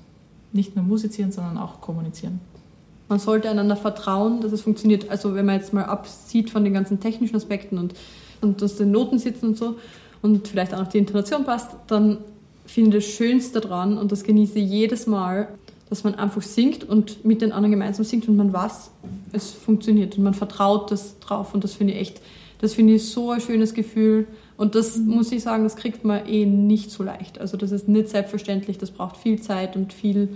Nicht 0.54 0.76
nur 0.76 0.86
musizieren, 0.86 1.32
sondern 1.32 1.58
auch 1.58 1.82
kommunizieren. 1.82 2.40
Man 3.08 3.20
sollte 3.20 3.50
einander 3.50 3.76
vertrauen, 3.76 4.42
dass 4.42 4.52
es 4.52 4.62
funktioniert. 4.62 5.10
Also 5.10 5.36
wenn 5.36 5.46
man 5.46 5.56
jetzt 5.56 5.74
mal 5.74 5.86
absieht 5.86 6.50
von 6.50 6.64
den 6.64 6.74
ganzen 6.74 7.00
technischen 7.00 7.36
Aspekten 7.36 7.78
und, 7.78 7.94
und 8.42 8.62
dass 8.62 8.78
den 8.78 8.92
Noten 8.92 9.20
sitzen 9.20 9.50
und 9.50 9.58
so 9.58 9.76
und 10.22 10.48
vielleicht 10.48 10.74
auch 10.74 10.80
noch 10.80 10.88
die 10.88 10.98
Intonation 10.98 11.44
passt, 11.44 11.76
dann 11.88 12.18
finde 12.66 12.98
das 12.98 13.06
Schönste 13.06 13.62
daran 13.62 13.98
und 13.98 14.12
das 14.12 14.24
genieße 14.24 14.60
ich 14.60 14.70
jedes 14.70 15.06
Mal, 15.08 15.50
dass 15.90 16.04
man 16.04 16.16
einfach 16.16 16.42
singt 16.42 16.84
und 16.84 17.26
mit 17.26 17.42
den 17.42 17.52
anderen 17.52 17.72
gemeinsam 17.72 18.06
singt 18.06 18.28
und 18.28 18.36
man 18.36 18.52
weiß, 18.52 18.92
es 19.34 19.52
funktioniert 19.52 20.18
und 20.18 20.24
man 20.24 20.34
vertraut 20.34 20.92
das 20.92 21.20
drauf 21.20 21.54
und 21.54 21.64
das 21.64 21.74
finde 21.74 21.94
ich 21.94 22.00
echt, 22.00 22.22
das 22.60 22.74
finde 22.74 22.96
ich 22.96 23.10
so 23.10 23.32
ein 23.32 23.42
schönes 23.42 23.74
Gefühl 23.74 24.28
und 24.58 24.76
das 24.76 24.98
muss 24.98 25.32
ich 25.32 25.44
sagen, 25.44 25.64
das 25.64 25.76
kriegt 25.76 26.04
man 26.04 26.26
eh 26.26 26.46
nicht 26.46 26.90
so 26.90 27.04
leicht. 27.04 27.40
Also 27.40 27.58
das 27.58 27.72
ist 27.72 27.88
nicht 27.88 28.10
selbstverständlich, 28.10 28.78
das 28.78 28.92
braucht 28.92 29.18
viel 29.18 29.42
Zeit 29.42 29.76
und 29.76 29.94
viel, 29.94 30.30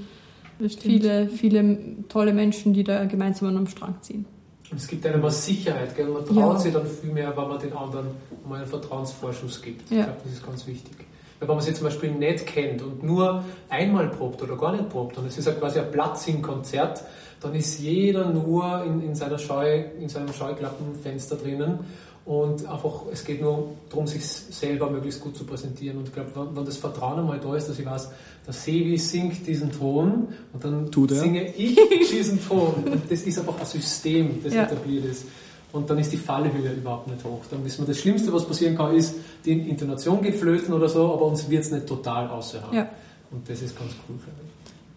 viele, 0.80 1.30
viele 1.30 1.78
tolle 2.10 2.34
Menschen, 2.34 2.74
die 2.74 2.84
da 2.84 3.06
gemeinsam 3.06 3.50
an 3.50 3.58
einem 3.58 3.68
Strang 3.68 3.96
ziehen. 4.02 4.26
Und 4.72 4.78
es 4.78 4.88
gibt 4.88 5.04
einem 5.06 5.24
was 5.24 5.46
Sicherheit, 5.46 5.96
gell? 5.96 6.10
man 6.10 6.24
traut 6.24 6.36
ja. 6.36 6.58
sich 6.60 6.74
dann 6.74 6.86
viel 6.86 7.12
mehr, 7.12 7.36
wenn 7.36 7.48
man 7.48 7.60
den 7.60 7.74
anderen 7.74 8.08
mal 8.48 8.58
einen 8.58 8.68
Vertrauensvorschuss 8.68 9.62
gibt. 9.64 9.90
Ja. 9.90 10.00
Ich 10.00 10.06
glaube, 10.06 10.20
das 10.24 10.34
ist 10.34 10.46
ganz 10.46 10.68
wichtig. 10.68 11.09
Weil 11.40 11.48
wenn 11.48 11.56
man 11.56 11.64
sie 11.64 11.74
zum 11.74 11.86
Beispiel 11.86 12.12
nicht 12.12 12.46
kennt 12.46 12.82
und 12.82 13.04
nur 13.04 13.44
einmal 13.70 14.10
probt 14.10 14.42
oder 14.42 14.58
gar 14.58 14.74
nicht 14.74 14.90
probt 14.90 15.18
und 15.18 15.26
es 15.26 15.38
ist 15.38 15.46
ja 15.46 15.54
quasi 15.54 15.80
ein 15.80 15.92
Platz-Konzert, 15.92 17.04
dann 17.42 17.56
ist 17.56 17.80
jeder 17.80 18.30
nur 18.30 18.84
in, 18.84 19.02
in, 19.02 19.16
seiner 19.16 19.38
Scheu, 19.38 19.84
in 20.00 20.10
seinem 20.10 20.34
Scheuklappenfenster 20.34 21.38
drinnen 21.38 21.80
und 22.26 22.68
einfach, 22.68 23.04
es 23.12 23.24
geht 23.24 23.42
nur 23.42 23.72
darum, 23.90 24.06
sich 24.06 24.24
selber 24.24 24.90
möglichst 24.90 25.22
gut 25.22 25.36
zu 25.36 25.46
präsentieren. 25.46 25.98
Und 25.98 26.10
ich 26.10 26.14
glaube, 26.14 26.30
wenn, 26.36 26.56
wenn, 26.56 26.66
das 26.66 26.78
Vertrauen 26.78 27.20
einmal 27.20 27.40
da 27.40 27.56
ist, 27.56 27.70
dass 27.70 27.80
ich 27.80 27.86
weiß, 27.86 28.12
der 28.46 28.54
Sevi 28.54 28.98
singt 28.98 29.48
diesen 29.48 29.72
Ton 29.72 30.28
und 30.54 30.64
dann 30.64 30.92
singe 31.08 31.48
ich 31.56 31.76
diesen 32.12 32.46
Ton. 32.46 32.84
Und 32.86 33.10
das 33.10 33.22
ist 33.22 33.40
einfach 33.40 33.60
ein 33.60 33.66
System, 33.66 34.44
das 34.44 34.54
ja. 34.54 34.64
etabliert 34.64 35.06
ist. 35.06 35.26
Und 35.72 35.90
dann 35.90 36.00
ist 36.00 36.12
die 36.12 36.18
Fallhöhe 36.18 36.72
überhaupt 36.72 37.08
nicht 37.08 37.24
hoch. 37.24 37.42
Dann 37.52 37.64
wissen 37.64 37.86
wir, 37.86 37.94
das 37.94 38.00
Schlimmste, 38.00 38.34
was 38.34 38.46
passieren 38.46 38.76
kann, 38.76 38.96
ist, 38.96 39.16
die 39.46 39.52
Intonation 39.52 40.22
geht 40.22 40.36
flöten 40.36 40.74
oder 40.74 40.90
so, 40.90 41.14
aber 41.14 41.26
uns 41.26 41.48
wird 41.50 41.64
es 41.64 41.72
nicht 41.72 41.86
total 41.86 42.28
außerhalb. 42.30 42.74
Ja. 42.74 42.90
Und 43.32 43.48
das 43.48 43.62
ist 43.62 43.78
ganz 43.78 43.92
cool, 44.08 44.18
finde 44.18 44.40
ich. 44.44 44.50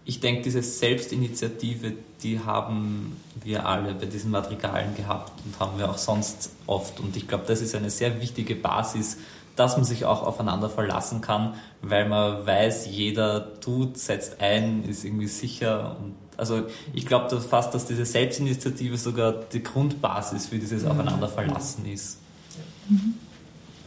Ich 0.05 0.21
denke, 0.21 0.43
diese 0.43 0.63
Selbstinitiative, 0.63 1.93
die 2.23 2.41
haben 2.41 3.17
wir 3.45 3.67
alle 3.67 3.95
bei 3.95 4.07
diesen 4.07 4.31
Madrigalen 4.31 4.97
gehabt 4.97 5.33
und 5.45 5.61
haben 5.61 5.79
wir 5.79 5.91
auch 5.91 5.99
sonst 5.99 6.51
oft. 6.67 6.99
Und 6.99 7.17
ich 7.17 7.29
glaube, 7.29 7.45
das 7.47 7.61
ist 7.61 7.75
eine 7.75 7.91
sehr 7.91 8.21
wichtige 8.21 8.57
Basis, 8.57 9.19
dass 9.55 9.77
man 9.77 9.85
sich 9.85 10.05
auch 10.05 10.23
aufeinander 10.23 10.71
verlassen 10.71 11.21
kann, 11.21 11.55
weil 11.83 12.09
man 12.09 12.47
weiß, 12.47 12.89
jeder 12.91 13.61
tut, 13.61 13.99
setzt 13.99 14.41
ein, 14.41 14.85
ist 14.85 15.05
irgendwie 15.05 15.29
sicher 15.29 15.97
und 16.01 16.15
also 16.43 16.63
ich 16.93 17.07
glaube 17.07 17.41
fast, 17.41 17.73
dass 17.73 17.87
diese 17.87 18.05
Selbstinitiative 18.05 18.97
sogar 18.97 19.33
die 19.53 19.63
Grundbasis 19.63 20.47
für 20.47 20.59
dieses 20.59 20.85
Aufeinanderverlassen 20.85 21.87
ist. 21.87 22.19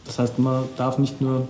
Das 0.06 0.18
heißt, 0.18 0.38
man 0.38 0.64
darf 0.78 0.96
nicht 0.96 1.20
nur 1.20 1.46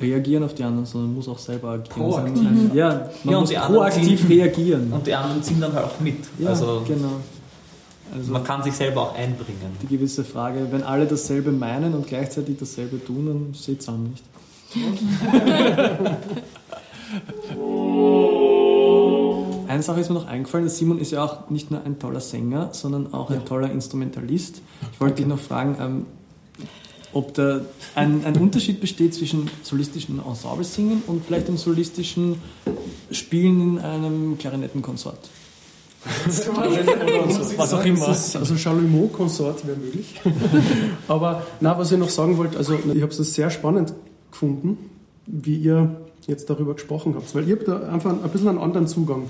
reagieren 0.00 0.42
auf 0.42 0.52
die 0.52 0.64
anderen, 0.64 0.84
sondern 0.84 1.14
muss 1.14 1.28
auch 1.28 1.38
selber 1.38 1.70
agieren. 1.70 1.94
Proaktiv. 1.94 2.42
Mhm. 2.42 2.70
Ja, 2.74 3.08
man 3.22 3.34
ja, 3.34 3.40
muss 3.40 3.54
proaktiv 3.54 4.20
ziehen, 4.20 4.28
reagieren. 4.28 4.92
Und 4.92 5.06
die 5.06 5.14
anderen 5.14 5.40
ziehen 5.44 5.60
dann 5.60 5.72
halt 5.72 5.84
auch 5.84 6.00
mit. 6.00 6.24
Ja, 6.40 6.48
also, 6.48 6.82
genau. 6.84 7.20
Also 8.12 8.32
man 8.32 8.42
kann 8.42 8.64
sich 8.64 8.74
selber 8.74 9.02
auch 9.02 9.14
einbringen. 9.14 9.76
Die 9.80 9.86
gewisse 9.86 10.24
Frage, 10.24 10.66
wenn 10.72 10.82
alle 10.82 11.06
dasselbe 11.06 11.52
meinen 11.52 11.94
und 11.94 12.08
gleichzeitig 12.08 12.56
dasselbe 12.58 13.04
tun, 13.04 13.26
dann 13.26 13.54
sieht 13.54 13.80
es 13.80 13.88
an 13.88 14.10
nicht. 14.10 14.24
Eine 19.76 19.82
Sache 19.82 20.00
ist 20.00 20.08
mir 20.08 20.14
noch 20.14 20.26
eingefallen, 20.26 20.70
Simon 20.70 20.98
ist 20.98 21.10
ja 21.10 21.22
auch 21.22 21.50
nicht 21.50 21.70
nur 21.70 21.84
ein 21.84 21.98
toller 21.98 22.20
Sänger, 22.20 22.70
sondern 22.72 23.12
auch 23.12 23.28
ein 23.28 23.44
toller 23.44 23.70
Instrumentalist. 23.70 24.62
Ich 24.90 25.00
wollte 25.02 25.16
dich 25.16 25.26
noch 25.26 25.38
fragen, 25.38 25.76
ähm, 25.78 26.06
ob 27.12 27.34
da 27.34 27.60
ein, 27.94 28.24
ein, 28.24 28.38
Unterschied 28.38 28.80
besteht 28.80 29.12
zwischen 29.12 29.50
solistischen 29.62 30.18
Ensemble-Singen 30.26 31.02
und 31.06 31.26
vielleicht 31.26 31.48
dem 31.48 31.58
solistischen 31.58 32.40
Spielen 33.10 33.60
in 33.60 33.78
einem 33.80 34.38
Klarinettenkonsort. 34.38 35.28
was 37.58 37.74
auch 37.74 37.84
immer. 37.84 38.08
Also 38.08 38.54
Chalumeau-Konsort 38.56 39.66
wäre 39.66 39.76
möglich. 39.76 40.22
Aber 41.06 41.46
na, 41.60 41.78
was 41.78 41.92
ich 41.92 41.98
noch 41.98 42.08
sagen 42.08 42.38
wollte, 42.38 42.56
also 42.56 42.78
ich 42.94 43.02
habe 43.02 43.12
es 43.12 43.34
sehr 43.34 43.50
spannend 43.50 43.92
gefunden, 44.30 44.78
wie 45.26 45.58
ihr 45.58 46.00
jetzt 46.26 46.48
darüber 46.48 46.72
gesprochen 46.72 47.14
habt, 47.14 47.34
weil 47.34 47.46
ihr 47.46 47.56
habt 47.56 47.68
da 47.68 47.80
einfach 47.90 48.10
ein 48.10 48.30
bisschen 48.30 48.48
einen 48.48 48.58
anderen 48.58 48.86
Zugang. 48.86 49.28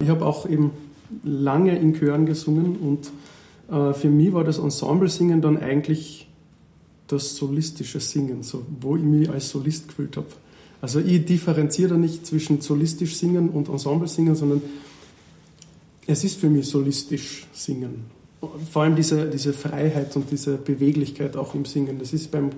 Ich 0.00 0.08
habe 0.08 0.24
auch 0.26 0.48
eben 0.48 0.70
lange 1.22 1.78
in 1.78 1.94
Chören 1.94 2.26
gesungen 2.26 2.76
und 2.76 3.10
äh, 3.74 3.94
für 3.94 4.08
mich 4.08 4.32
war 4.32 4.44
das 4.44 4.58
Ensemble-Singen 4.58 5.40
dann 5.40 5.56
eigentlich 5.56 6.28
das 7.06 7.36
solistische 7.36 8.00
Singen, 8.00 8.42
so, 8.42 8.62
wo 8.80 8.96
ich 8.96 9.02
mich 9.02 9.30
als 9.30 9.50
Solist 9.50 9.88
gefühlt 9.88 10.16
habe. 10.16 10.26
Also 10.80 11.00
ich 11.00 11.24
differenziere 11.24 11.90
da 11.90 11.96
nicht 11.96 12.26
zwischen 12.26 12.60
solistisch 12.60 13.16
singen 13.16 13.48
und 13.48 13.68
Ensemble 13.68 14.08
singen, 14.08 14.34
sondern 14.34 14.62
es 16.06 16.22
ist 16.24 16.38
für 16.38 16.50
mich 16.50 16.68
solistisch 16.68 17.46
singen. 17.52 18.04
Vor 18.70 18.82
allem 18.82 18.94
diese, 18.94 19.28
diese 19.28 19.52
Freiheit 19.52 20.14
und 20.16 20.30
diese 20.30 20.56
Beweglichkeit 20.56 21.36
auch 21.36 21.54
im 21.54 21.64
Singen. 21.64 21.98
Das 21.98 22.12
ist 22.12 22.30
beim 22.30 22.50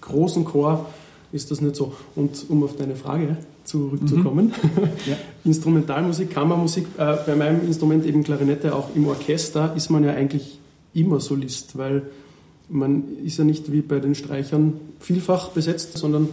großen 0.00 0.44
Chor 0.44 0.86
ist 1.32 1.50
das 1.50 1.60
nicht 1.60 1.76
so. 1.76 1.94
Und 2.14 2.44
um 2.48 2.62
auf 2.62 2.76
deine 2.76 2.94
Frage 2.94 3.38
zurückzukommen, 3.64 4.46
mhm. 4.46 4.88
ja. 5.06 5.16
Instrumentalmusik, 5.44 6.30
Kammermusik, 6.30 6.86
äh, 6.98 7.16
bei 7.26 7.34
meinem 7.34 7.66
Instrument 7.66 8.04
eben 8.06 8.22
Klarinette, 8.22 8.74
auch 8.74 8.94
im 8.94 9.06
Orchester 9.06 9.74
ist 9.76 9.90
man 9.90 10.04
ja 10.04 10.12
eigentlich 10.12 10.58
immer 10.94 11.20
Solist, 11.20 11.78
weil 11.78 12.02
man 12.68 13.04
ist 13.24 13.38
ja 13.38 13.44
nicht 13.44 13.72
wie 13.72 13.80
bei 13.80 13.98
den 13.98 14.14
Streichern 14.14 14.74
vielfach 15.00 15.50
besetzt, 15.50 15.96
sondern 15.98 16.28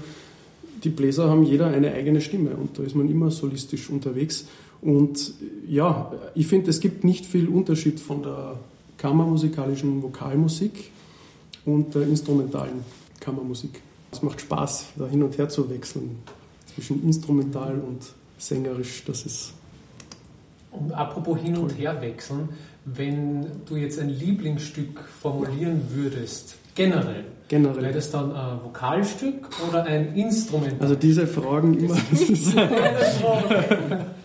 die 0.84 0.90
Bläser 0.90 1.30
haben 1.30 1.44
jeder 1.44 1.68
eine 1.68 1.92
eigene 1.94 2.22
Stimme 2.22 2.52
und 2.52 2.78
da 2.78 2.84
ist 2.84 2.96
man 2.96 3.10
immer 3.10 3.32
solistisch 3.32 3.90
unterwegs. 3.90 4.46
Und 4.82 5.34
ja, 5.68 6.14
ich 6.36 6.48
finde, 6.48 6.70
es 6.70 6.80
gibt 6.80 7.04
nicht 7.04 7.26
viel 7.26 7.50
Unterschied 7.50 8.00
von 8.00 8.24
der 8.24 8.58
kammermusikalischen 8.98 10.02
Vokalmusik 10.02 10.92
und 11.66 11.96
der 11.96 12.04
instrumentalen 12.04 12.84
Kammermusik. 13.20 13.82
Es 14.12 14.22
macht 14.22 14.41
Spaß, 14.41 14.86
da 14.98 15.08
hin 15.08 15.24
und 15.24 15.38
her 15.38 15.50
zu 15.50 15.69
wechseln 15.69 16.17
zwischen 16.74 17.04
instrumental 17.04 17.80
und 17.80 18.02
sängerisch. 18.38 19.04
Das 19.06 19.26
ist. 19.26 19.54
Und 20.71 20.91
apropos 20.91 21.39
hin 21.39 21.58
und 21.58 21.71
her 21.71 22.01
wechseln, 22.01 22.49
wenn 22.86 23.45
du 23.65 23.75
jetzt 23.75 23.99
ein 23.99 24.10
Lieblingsstück 24.10 25.03
formulieren 25.21 25.82
würdest, 25.93 26.55
generell, 26.75 27.25
generell. 27.47 27.82
wäre 27.82 27.93
das 27.93 28.12
dann 28.12 28.32
ein 28.32 28.60
Vokalstück 28.63 29.49
oder 29.67 29.84
ein 29.84 30.15
Instrument? 30.15 30.82
Also 30.82 30.95
diese 30.95 31.27
Fragen 31.27 31.73
immer. 31.77 31.97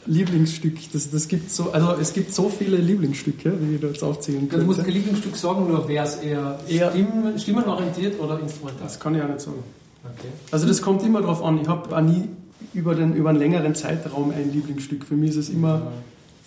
Lieblingsstück, 0.06 0.74
das, 0.92 1.10
das 1.10 1.28
gibt 1.28 1.50
so, 1.50 1.72
also 1.72 1.94
es 1.98 2.12
gibt 2.12 2.34
so 2.34 2.50
viele 2.50 2.76
Lieblingsstücke, 2.76 3.54
wie 3.60 3.76
ich 3.76 3.80
da 3.80 3.86
jetzt 3.86 4.02
aufzählen 4.02 4.40
könnte. 4.40 4.58
Du 4.58 4.64
musst 4.66 4.84
kein 4.84 4.92
Lieblingsstück 4.92 5.34
sagen, 5.34 5.66
nur 5.66 5.88
wäre 5.88 6.04
es 6.04 6.16
eher, 6.16 6.58
eher 6.68 6.90
Stimmen, 6.90 7.38
stimmenorientiert 7.38 8.20
oder 8.20 8.38
instrumental? 8.38 8.82
Das 8.84 9.00
kann 9.00 9.14
ich 9.14 9.22
auch 9.22 9.28
nicht 9.28 9.40
sagen. 9.40 9.64
Okay. 10.04 10.28
Also 10.50 10.66
das 10.66 10.82
kommt 10.82 11.02
immer 11.04 11.22
darauf 11.22 11.42
an. 11.42 11.58
Ich 11.60 11.68
habe 11.68 11.96
auch 11.96 12.00
nie 12.02 12.28
über, 12.74 12.94
den, 12.94 13.14
über 13.14 13.30
einen 13.30 13.38
längeren 13.38 13.74
Zeitraum 13.74 14.30
ein 14.30 14.52
Lieblingsstück. 14.52 15.04
Für 15.04 15.14
mich 15.14 15.30
ist 15.30 15.36
es 15.36 15.48
immer, 15.48 15.92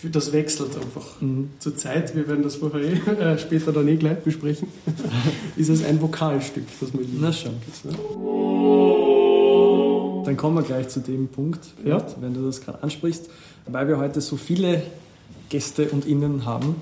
das 0.03 0.31
wechselt 0.31 0.75
einfach. 0.75 1.21
Mhm. 1.21 1.49
Zur 1.60 1.75
Zeit, 1.75 2.15
wir 2.15 2.27
werden 2.27 2.43
das 2.43 2.57
vorher 2.57 2.81
eh, 2.81 2.93
äh, 2.93 3.38
später 3.39 3.71
dann 3.71 3.88
eh 3.88 3.95
gleich 3.95 4.19
besprechen, 4.19 4.67
ist 5.55 5.69
es 5.69 5.83
ein 5.83 6.01
Vokalstück, 6.01 6.65
das 6.79 6.93
liebt. 6.93 7.19
Na 7.19 7.33
schon. 7.33 7.53
Ist, 7.71 7.86
ne? 7.86 7.93
Dann 10.25 10.38
kommen 10.38 10.55
wir 10.55 10.63
gleich 10.63 10.89
zu 10.89 10.99
dem 10.99 11.27
Punkt, 11.29 11.62
ja. 11.86 12.05
wenn 12.19 12.33
du 12.33 12.45
das 12.45 12.62
gerade 12.62 12.83
ansprichst. 12.83 13.29
Weil 13.65 13.88
wir 13.88 13.97
heute 13.97 14.21
so 14.21 14.38
viele 14.38 14.83
Gäste 15.49 15.89
und 15.89 16.05
Innen 16.05 16.45
haben, 16.45 16.75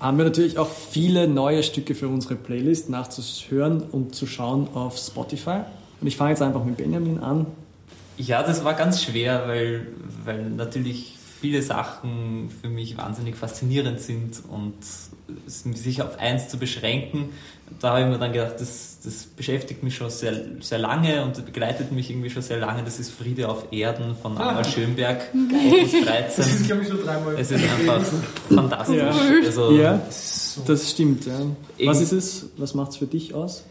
haben 0.00 0.16
wir 0.16 0.24
natürlich 0.24 0.58
auch 0.58 0.70
viele 0.70 1.28
neue 1.28 1.62
Stücke 1.62 1.94
für 1.94 2.08
unsere 2.08 2.36
Playlist 2.36 2.88
nachzuhören 2.88 3.82
und 3.82 4.14
zu 4.14 4.26
schauen 4.26 4.68
auf 4.74 4.96
Spotify. 4.96 5.60
Und 6.00 6.06
ich 6.06 6.16
fange 6.16 6.30
jetzt 6.30 6.42
einfach 6.42 6.64
mit 6.64 6.76
Benjamin 6.76 7.18
an. 7.18 7.46
Ja, 8.16 8.42
das 8.42 8.64
war 8.64 8.74
ganz 8.74 9.02
schwer, 9.02 9.44
weil, 9.46 9.88
weil 10.24 10.48
natürlich 10.50 11.16
viele 11.40 11.62
Sachen 11.62 12.50
für 12.62 12.68
mich 12.68 12.96
wahnsinnig 12.96 13.36
faszinierend 13.36 14.00
sind 14.00 14.42
und 14.48 14.74
sich 15.46 16.02
auf 16.02 16.18
eins 16.18 16.48
zu 16.48 16.58
beschränken, 16.58 17.30
da 17.80 17.90
habe 17.90 18.02
ich 18.02 18.06
mir 18.06 18.18
dann 18.18 18.32
gedacht, 18.32 18.54
das, 18.58 18.98
das 19.04 19.24
beschäftigt 19.24 19.82
mich 19.82 19.96
schon 19.96 20.08
sehr, 20.08 20.34
sehr 20.60 20.78
lange 20.78 21.24
und 21.24 21.44
begleitet 21.44 21.90
mich 21.90 22.10
irgendwie 22.10 22.30
schon 22.30 22.42
sehr 22.42 22.58
lange. 22.58 22.84
Das 22.84 23.00
ist 23.00 23.10
Friede 23.10 23.48
auf 23.48 23.72
Erden 23.72 24.14
von 24.14 24.38
Anna 24.38 24.60
ah. 24.60 24.64
Schönberg, 24.64 25.22
Opus 25.34 25.90
13. 25.90 26.04
Das 26.36 26.46
ist, 26.46 26.66
glaube 26.66 26.82
ich, 26.82 26.88
schon 26.88 27.02
dreimal. 27.02 27.34
Es 27.34 27.50
ist 27.50 27.64
einfach 27.64 28.02
fantastisch. 28.48 28.96
Ja, 28.96 29.10
also, 29.44 29.72
ja 29.72 30.00
das 30.64 30.90
stimmt. 30.90 31.26
Ja. 31.26 31.40
Was 31.84 32.00
ist 32.00 32.12
es? 32.12 32.46
Was 32.56 32.74
macht 32.74 32.92
es 32.92 32.96
für 32.96 33.06
dich 33.06 33.34
aus? 33.34 33.64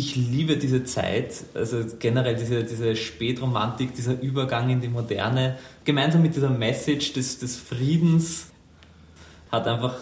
Ich 0.00 0.16
liebe 0.16 0.56
diese 0.56 0.82
Zeit, 0.84 1.44
also 1.52 1.84
generell 1.98 2.34
diese, 2.34 2.64
diese 2.64 2.96
Spätromantik, 2.96 3.94
dieser 3.94 4.18
Übergang 4.18 4.70
in 4.70 4.80
die 4.80 4.88
Moderne, 4.88 5.58
gemeinsam 5.84 6.22
mit 6.22 6.34
dieser 6.34 6.48
Message 6.48 7.12
des, 7.12 7.38
des 7.38 7.56
Friedens, 7.56 8.46
hat 9.52 9.68
einfach 9.68 9.96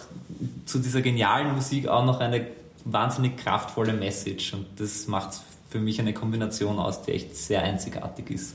zu 0.65 0.79
dieser 0.79 1.01
genialen 1.01 1.53
Musik 1.53 1.89
auch 1.89 2.05
noch 2.05 2.21
eine 2.21 2.47
wahnsinnig 2.85 3.35
kraftvolle 3.35 3.91
Message 3.91 4.53
und 4.53 4.65
das 4.77 5.07
macht 5.07 5.31
es 5.31 5.41
für 5.69 5.79
mich 5.79 5.99
eine 5.99 6.13
Kombination 6.13 6.79
aus, 6.79 7.01
die 7.01 7.11
echt 7.11 7.35
sehr 7.35 7.61
einzigartig 7.61 8.31
ist. 8.31 8.53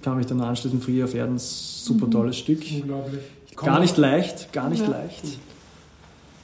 Kann 0.00 0.16
mich 0.16 0.26
dann 0.26 0.40
anschließen, 0.40 0.80
Friede 0.80 1.04
auf 1.04 1.14
Erden, 1.14 1.38
super 1.38 2.08
tolles 2.08 2.38
Stück. 2.38 2.62
Unglaublich. 2.72 3.20
Gar 3.54 3.80
nicht 3.80 3.98
leicht, 3.98 4.50
gar 4.50 4.70
nicht 4.70 4.82
Ja. 4.82 4.88
leicht. 4.88 5.24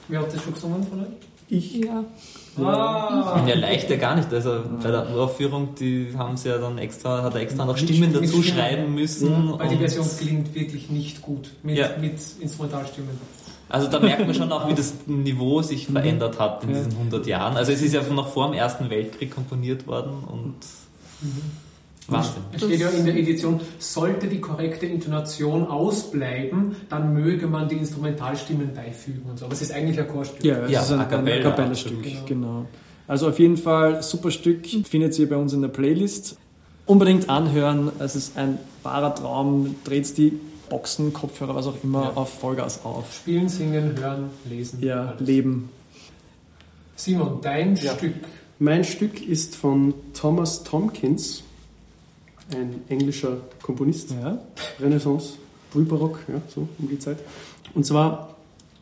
Wer 0.09 0.19
hat 0.19 0.31
das 0.31 0.43
schon 0.43 0.53
gesungen 0.53 0.85
von 0.85 0.99
euch? 1.01 1.07
Ich, 1.49 1.75
Ja. 1.75 2.03
Ah, 2.59 3.43
Ja, 3.47 3.55
leicht 3.55 3.89
ja 3.89 3.97
gar 3.97 4.15
nicht. 4.15 4.33
Also 4.33 4.61
bei 4.81 4.89
der 4.89 5.09
Uraufführung, 5.13 5.75
die 5.75 6.09
haben 6.17 6.35
sie 6.37 6.49
ja 6.49 6.57
dann 6.57 6.77
extra, 6.79 7.21
hat 7.21 7.35
er 7.35 7.41
extra 7.41 7.65
noch 7.65 7.77
Stimmen 7.77 8.11
dazu 8.11 8.41
schreiben 8.41 8.95
müssen. 8.95 9.57
weil 9.59 9.69
die 9.69 9.77
Version 9.77 10.05
klingt 10.17 10.55
wirklich 10.55 10.89
nicht 10.89 11.21
gut 11.21 11.51
mit, 11.63 11.77
Ja. 11.77 11.89
mit 11.99 12.15
Instrumentalstimmen. 12.39 13.11
Also 13.69 13.87
da 13.89 13.99
merkt 13.99 14.25
man 14.25 14.33
schon 14.33 14.51
auch, 14.51 14.67
wie 14.69 14.73
das 14.73 14.93
Niveau 15.05 15.61
sich 15.61 15.87
verändert 15.87 16.39
hat 16.39 16.63
in 16.63 16.71
Ja. 16.71 16.77
diesen 16.77 16.97
100 16.97 17.27
Jahren. 17.27 17.57
Also 17.57 17.71
es 17.73 17.81
ist 17.81 17.93
ja 17.93 18.01
noch 18.03 18.29
vor 18.29 18.45
dem 18.47 18.53
Ersten 18.53 18.89
Weltkrieg 18.89 19.33
komponiert 19.35 19.85
worden 19.87 20.23
und 20.25 20.55
Wahnsinn. 22.09 22.43
Es 22.53 22.63
steht 22.63 22.79
ja 22.79 22.89
in 22.89 23.05
der 23.05 23.15
Edition, 23.17 23.59
sollte 23.79 24.27
die 24.27 24.39
korrekte 24.39 24.85
Intonation 24.85 25.67
ausbleiben, 25.67 26.75
dann 26.89 27.13
möge 27.13 27.47
man 27.47 27.67
die 27.67 27.75
Instrumentalstimmen 27.75 28.73
beifügen 28.73 29.23
und 29.29 29.37
so. 29.39 29.45
Aber 29.45 29.53
es 29.53 29.61
ist 29.61 29.71
eigentlich 29.73 29.99
ein 29.99 30.07
Chorstück. 30.07 30.43
Ja, 30.43 30.59
es 30.65 30.71
Ja, 30.71 30.81
ist 30.81 30.91
ein 30.91 30.99
A 30.99 31.03
ein 31.03 31.09
cappella, 31.09 31.39
A 31.47 31.49
Cappella-Stück, 31.51 31.97
absolut. 31.99 32.25
genau. 32.25 32.65
Also 33.07 33.27
auf 33.29 33.39
jeden 33.39 33.57
Fall 33.57 34.01
super 34.03 34.31
Stück, 34.31 34.65
findet 34.85 35.17
ihr 35.19 35.29
bei 35.29 35.35
uns 35.37 35.53
in 35.53 35.61
der 35.61 35.69
Playlist. 35.69 36.37
Unbedingt 36.85 37.29
anhören, 37.29 37.91
es 37.99 38.15
ist 38.15 38.37
ein 38.37 38.57
wahrer 38.83 39.13
Traum. 39.13 39.75
Dreht 39.83 40.17
die 40.17 40.33
Boxen, 40.69 41.11
Kopfhörer, 41.13 41.55
was 41.55 41.67
auch 41.67 41.75
immer, 41.83 42.03
Ja. 42.03 42.11
auf 42.15 42.39
Vollgas 42.39 42.81
auf. 42.85 43.13
Spielen, 43.13 43.49
singen, 43.49 43.97
hören, 43.99 44.29
lesen. 44.49 44.81
Ja, 44.81 45.09
alles. 45.17 45.27
leben. 45.27 45.69
Simon, 46.95 47.39
dein 47.41 47.75
Ja. 47.75 47.93
Stück. 47.95 48.13
mein 48.59 48.83
Stück 48.83 49.25
ist 49.27 49.55
von 49.55 49.93
Thomas 50.13 50.63
Tompkins, 50.63 51.43
ein 52.51 52.81
englischer 52.89 53.37
Komponist. 53.61 54.11
Ja. 54.11 54.39
Renaissance, 54.79 55.33
Frühbarock, 55.71 56.19
ja, 56.27 56.41
so 56.47 56.67
um 56.77 56.89
die 56.89 56.99
Zeit. 56.99 57.17
Und 57.73 57.85
zwar 57.85 58.35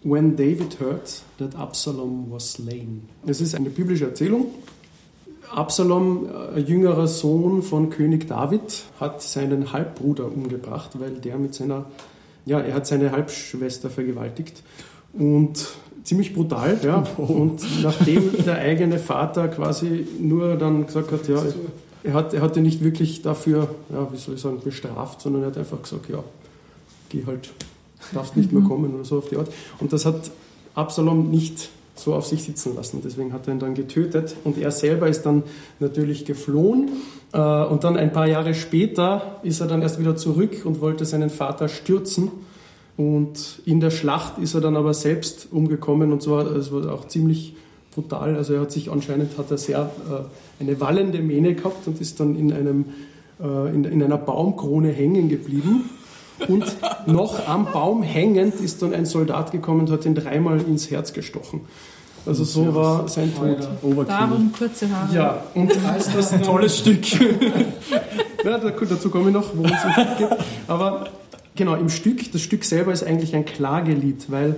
When 0.03 0.35
David 0.35 0.79
heard 0.79 1.23
that 1.39 1.55
Absalom 1.55 2.27
was 2.29 2.53
slain. 2.53 3.09
Es 3.25 3.41
ist 3.41 3.55
eine 3.55 3.71
biblische 3.71 4.05
Erzählung. 4.05 4.47
Absalom, 5.51 6.27
äh, 6.27 6.59
ein 6.59 6.67
jüngerer 6.67 7.07
Sohn 7.07 7.63
von 7.63 7.89
König 7.89 8.27
David, 8.27 8.83
hat 8.99 9.23
seinen 9.23 9.73
Halbbruder 9.73 10.31
umgebracht, 10.31 10.91
weil 10.99 11.11
der 11.11 11.37
mit 11.37 11.55
seiner, 11.55 11.85
ja, 12.45 12.59
er 12.59 12.75
hat 12.75 12.85
seine 12.85 13.11
Halbschwester 13.11 13.89
vergewaltigt. 13.89 14.61
Und 15.13 15.65
ziemlich 16.03 16.35
brutal, 16.35 16.79
ja. 16.83 17.03
Und 17.17 17.61
nachdem 17.81 18.43
der 18.45 18.59
eigene 18.59 18.99
Vater 18.99 19.47
quasi 19.47 20.07
nur 20.19 20.55
dann 20.55 20.85
gesagt 20.85 21.11
hat, 21.11 21.27
ja, 21.27 21.41
er 22.05 22.13
hat, 22.13 22.33
er 22.33 22.41
hat 22.41 22.55
ihn 22.55 22.63
nicht 22.63 22.83
wirklich 22.83 23.21
dafür, 23.21 23.69
ja, 23.91 24.07
wie 24.11 24.17
soll 24.17 24.35
ich 24.35 24.41
sagen, 24.41 24.59
bestraft, 24.63 25.21
sondern 25.21 25.43
er 25.43 25.47
hat 25.47 25.57
einfach 25.57 25.81
gesagt, 25.81 26.07
ja, 26.09 26.23
geh 27.09 27.25
halt, 27.25 27.51
darfst 28.13 28.37
nicht 28.37 28.51
mehr 28.51 28.63
kommen 28.63 28.93
oder 28.93 29.03
so 29.03 29.17
auf 29.17 29.29
die 29.29 29.37
Art. 29.37 29.51
Und 29.79 29.91
das 29.91 30.05
hat 30.05 30.31
Absalom 30.75 31.31
nicht 31.31 31.69
so 31.95 32.13
auf 32.13 32.25
sich 32.25 32.43
sitzen 32.43 32.75
lassen. 32.75 33.01
Deswegen 33.03 33.33
hat 33.33 33.47
er 33.47 33.53
ihn 33.53 33.59
dann 33.59 33.73
getötet 33.73 34.35
und 34.43 34.57
er 34.57 34.71
selber 34.71 35.07
ist 35.07 35.25
dann 35.25 35.43
natürlich 35.79 36.25
geflohen. 36.25 36.89
Äh, 37.31 37.39
Und 37.39 37.83
dann 37.83 37.97
ein 37.97 38.11
paar 38.11 38.27
Jahre 38.27 38.53
später 38.53 39.39
ist 39.43 39.61
er 39.61 39.67
dann 39.67 39.81
erst 39.81 39.97
wieder 39.99 40.15
zurück 40.15 40.65
und 40.65 40.81
wollte 40.81 41.05
seinen 41.05 41.29
Vater 41.29 41.69
stürzen. 41.69 42.31
Und 42.97 43.61
in 43.65 43.79
der 43.79 43.91
Schlacht 43.91 44.37
ist 44.37 44.53
er 44.53 44.61
dann 44.61 44.77
aber 44.77 44.93
selbst 44.93 45.47
umgekommen 45.51 46.11
und 46.11 46.21
zwar, 46.21 46.45
es 46.55 46.71
war 46.71 46.93
auch 46.93 47.07
ziemlich 47.07 47.55
brutal. 47.95 48.35
Also 48.35 48.53
er 48.53 48.61
hat 48.61 48.71
sich 48.71 48.91
anscheinend 48.91 49.37
hat 49.37 49.49
er 49.49 49.57
sehr 49.57 49.89
äh, 50.59 50.61
eine 50.61 50.79
wallende 50.79 51.19
Mähne 51.19 51.55
gehabt 51.55 51.87
und 51.87 51.99
ist 51.99 52.19
dann 52.19 52.35
in 52.35 52.53
einem 52.53 52.85
äh, 53.41 53.73
in, 53.73 53.85
in 53.85 54.03
einer 54.03 54.17
Baumkrone 54.17 54.89
hängen 54.91 55.29
geblieben. 55.29 55.89
Und 56.49 56.65
noch 57.07 57.47
am 57.47 57.65
Baum 57.71 58.03
hängend 58.03 58.55
ist 58.59 58.81
dann 58.81 58.93
ein 58.93 59.05
Soldat 59.05 59.51
gekommen 59.53 59.81
und 59.81 59.91
hat 59.91 60.05
ihn 60.05 60.15
dreimal 60.15 60.59
ins 60.59 60.91
Herz 60.91 61.13
gestochen. 61.13 61.61
Also 62.25 62.43
so 62.43 62.73
war 62.75 63.07
sein 63.07 63.31
Tod. 63.33 63.57
Overkill. 63.83 64.05
Darum 64.05 64.51
kurze 64.51 64.89
Haare. 64.89 65.15
Ja, 65.15 65.43
und 65.53 65.71
als 65.87 66.11
das 66.11 66.31
dann, 66.31 66.41
Tolles 66.43 66.79
Stück. 66.79 67.05
ja, 68.43 68.57
da- 68.57 68.69
gut, 68.71 68.89
dazu 68.91 69.09
komme 69.09 69.27
ich 69.29 69.33
noch, 69.33 69.55
worum 69.55 69.71
es 69.71 70.17
geht. 70.17 70.27
Aber 70.67 71.07
genau, 71.55 71.75
im 71.75 71.89
Stück, 71.89 72.31
das 72.31 72.41
Stück 72.41 72.63
selber 72.65 72.91
ist 72.91 73.03
eigentlich 73.03 73.35
ein 73.35 73.45
Klagelied, 73.45 74.25
weil 74.29 74.55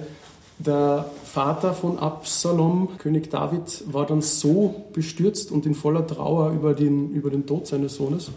der 0.59 1.05
Vater 1.23 1.73
von 1.73 1.99
Absalom, 1.99 2.97
König 2.97 3.29
David, 3.29 3.83
war 3.91 4.05
dann 4.05 4.21
so 4.21 4.85
bestürzt 4.93 5.51
und 5.51 5.65
in 5.65 5.75
voller 5.75 6.05
Trauer 6.05 6.51
über 6.51 6.73
den, 6.73 7.11
über 7.11 7.29
den 7.29 7.45
Tod 7.45 7.67
seines 7.67 7.95
Sohnes. 7.95 8.31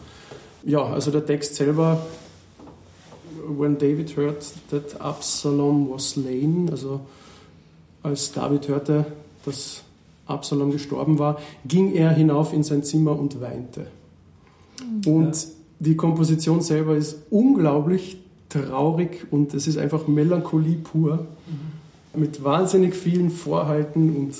Ja, 0.65 0.85
also 0.85 1.11
der 1.11 1.25
Text 1.25 1.55
selber, 1.55 2.07
when 3.49 3.79
David 3.79 4.17
heard 4.17 4.45
that 4.71 5.01
Absalom 5.01 5.91
was 5.91 6.11
slain, 6.11 6.69
also 6.71 7.01
als 8.03 8.33
David 8.33 8.69
hörte, 8.69 9.07
dass 9.45 9.83
Absalom 10.27 10.71
gestorben 10.71 11.19
war, 11.19 11.39
ging 11.67 11.93
er 11.95 12.11
hinauf 12.11 12.53
in 12.53 12.63
sein 12.63 12.85
Zimmer 12.85 13.19
und 13.19 13.41
weinte. 13.41 13.87
Und 15.07 15.47
die 15.79 15.97
Komposition 15.97 16.61
selber 16.61 16.97
ist 16.97 17.17
unglaublich 17.31 18.19
traurig 18.49 19.27
und 19.31 19.55
es 19.55 19.67
ist 19.67 19.79
einfach 19.79 20.07
Melancholie 20.07 20.77
pur, 20.77 21.27
mit 22.15 22.43
wahnsinnig 22.43 22.95
vielen 22.95 23.31
Vorhalten 23.31 24.17
und 24.17 24.35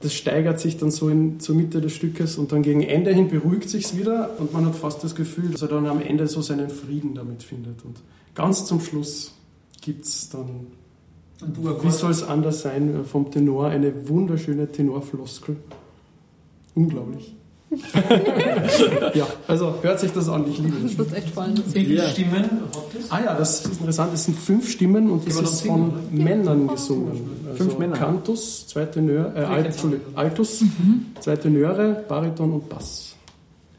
das 0.00 0.12
steigert 0.14 0.60
sich 0.60 0.76
dann 0.76 0.90
so 0.90 1.08
in, 1.08 1.40
zur 1.40 1.56
Mitte 1.56 1.80
des 1.80 1.92
Stückes 1.92 2.36
und 2.36 2.52
dann 2.52 2.62
gegen 2.62 2.82
Ende 2.82 3.12
hin 3.12 3.28
beruhigt 3.28 3.68
sich 3.68 3.96
wieder 3.96 4.30
und 4.38 4.52
man 4.52 4.66
hat 4.66 4.76
fast 4.76 5.02
das 5.02 5.14
Gefühl, 5.14 5.50
dass 5.50 5.62
er 5.62 5.68
dann 5.68 5.86
am 5.86 6.00
Ende 6.00 6.26
so 6.26 6.42
seinen 6.42 6.68
Frieden 6.68 7.14
damit 7.14 7.42
findet. 7.42 7.84
Und 7.84 7.96
ganz 8.34 8.66
zum 8.66 8.80
Schluss 8.80 9.34
gibt 9.80 10.04
es 10.04 10.28
dann 10.28 10.66
wie 11.40 11.90
soll 11.90 12.10
es 12.10 12.22
anders 12.22 12.62
sein? 12.62 13.04
Vom 13.04 13.30
Tenor 13.30 13.66
eine 13.66 14.08
wunderschöne 14.08 14.70
Tenorfloskel. 14.72 15.56
Unglaublich. 16.74 17.34
Ja, 19.14 19.26
also 19.48 19.74
hört 19.82 19.98
sich 20.00 20.12
das 20.12 20.28
an, 20.28 20.48
ich 20.48 20.58
liebe 20.58 20.76
das. 20.82 20.96
Das 20.96 21.06
ist 21.08 21.12
echt 21.14 21.28
spannend. 21.28 21.62
Wie 21.74 21.84
viele 21.84 22.02
Ja. 22.02 22.08
Stimmen 22.08 22.42
hat 22.42 22.94
das? 22.94 23.10
Ah 23.10 23.20
ja, 23.24 23.34
das 23.34 23.60
ist 23.64 23.72
interessant. 23.80 24.14
Es 24.14 24.24
sind 24.24 24.38
fünf 24.38 24.70
Stimmen 24.70 25.10
und 25.10 25.26
wir 25.26 25.32
ist 25.32 25.38
von 25.38 25.46
singen, 25.46 25.92
Männern 26.24 26.68
gesungen. 26.68 27.28
Also 27.44 27.64
Fünf 27.64 27.78
Männer. 27.78 27.96
Cantus, 27.96 28.66
zwei 28.68 28.84
Tenöre, 28.86 29.32
äh, 29.34 29.44
Alt, 29.44 29.66
Entschuldigung, 29.66 30.16
Altus, 30.16 30.62
zwei 31.20 31.36
Tenöre, 31.36 32.04
Bariton 32.08 32.52
und 32.52 32.68
Bass. 32.68 33.16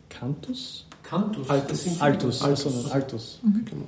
Cantus? 0.09 0.85
Cantus. 1.03 1.49
Altus. 1.49 1.83
Das 1.85 2.01
Altus. 2.01 2.41
Altus. 2.41 2.91
Altus. 2.91 3.39
Genau. 3.43 3.85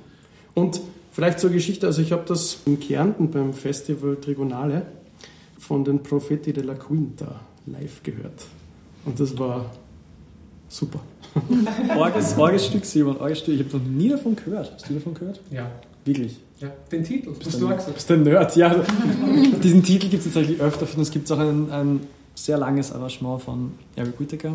Und 0.54 0.80
vielleicht 1.12 1.40
zur 1.40 1.50
Geschichte, 1.50 1.86
also 1.86 2.00
ich 2.00 2.12
habe 2.12 2.22
das 2.26 2.58
in 2.64 2.80
Kärnten 2.80 3.30
beim 3.30 3.52
Festival 3.52 4.16
Tribunale 4.16 4.86
von 5.58 5.84
den 5.84 6.02
Profeti 6.02 6.52
della 6.52 6.74
Quinta 6.74 7.40
live 7.66 8.02
gehört. 8.02 8.46
Und 9.04 9.20
das 9.20 9.38
war 9.38 9.66
super. 10.70 11.00
Orges, 11.96 12.36
Orges 12.38 12.66
Stück, 12.66 12.84
Simon, 12.86 13.16
Orges 13.18 13.40
Stück. 13.40 13.54
Ich 13.60 13.66
habe 13.66 13.76
noch 13.78 13.84
nie 13.86 14.08
davon 14.08 14.34
gehört. 14.34 14.72
Hast 14.74 14.88
du 14.88 14.94
davon 14.94 15.12
gehört? 15.14 15.40
Ja, 15.50 15.70
Wirklich? 16.04 16.38
ja. 16.60 16.68
Den 16.90 17.04
Titel, 17.04 17.32
hast 17.44 17.60
du 17.60 17.66
auch 17.68 17.76
gesagt. 17.76 17.94
bist 17.94 18.10
ein 18.10 18.22
Nerd, 18.22 18.56
ja. 18.56 18.74
Diesen 19.62 19.82
Titel 19.82 20.08
gibt 20.08 20.24
es 20.26 20.32
tatsächlich 20.32 20.60
öfter. 20.60 20.86
Und 20.96 21.02
es 21.02 21.10
gibt 21.10 21.30
auch 21.30 21.38
ein, 21.38 21.70
ein 21.70 22.00
sehr 22.34 22.56
langes 22.58 22.92
Arrangement 22.92 23.42
von 23.42 23.72
Eric 23.96 24.18
Whittaker. 24.18 24.54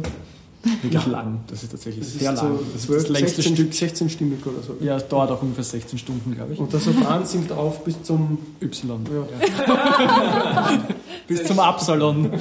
Wirklich 0.81 1.05
lang. 1.05 1.41
Das 1.47 1.61
ist 1.61 1.69
tatsächlich 1.71 2.03
Das 2.03 2.13
sehr 2.19 2.33
ist 2.33 2.41
lang. 2.41 2.57
so 2.57 2.63
Das 2.73 2.81
ist 2.81 2.87
12, 2.87 3.01
das 3.03 3.09
längste 3.11 3.35
16, 3.43 3.55
Stück. 3.55 3.73
16 3.73 4.09
stimmig 4.09 4.45
oder 4.47 4.63
so. 4.63 4.75
Ja, 4.83 4.97
es 4.97 5.07
dauert 5.07 5.29
auch 5.29 5.41
ungefähr 5.43 5.63
16 5.63 5.99
Stunden, 5.99 6.33
glaube 6.33 6.53
ich. 6.53 6.59
Und 6.59 6.73
der 6.73 6.79
Sopran 6.79 7.23
singt 7.25 7.51
auf 7.51 7.83
bis 7.83 8.01
zum 8.01 8.39
Y. 8.61 8.99
Ja. 9.13 10.79
Bis 11.27 11.43
zum 11.45 11.59
Absalon. 11.59 12.31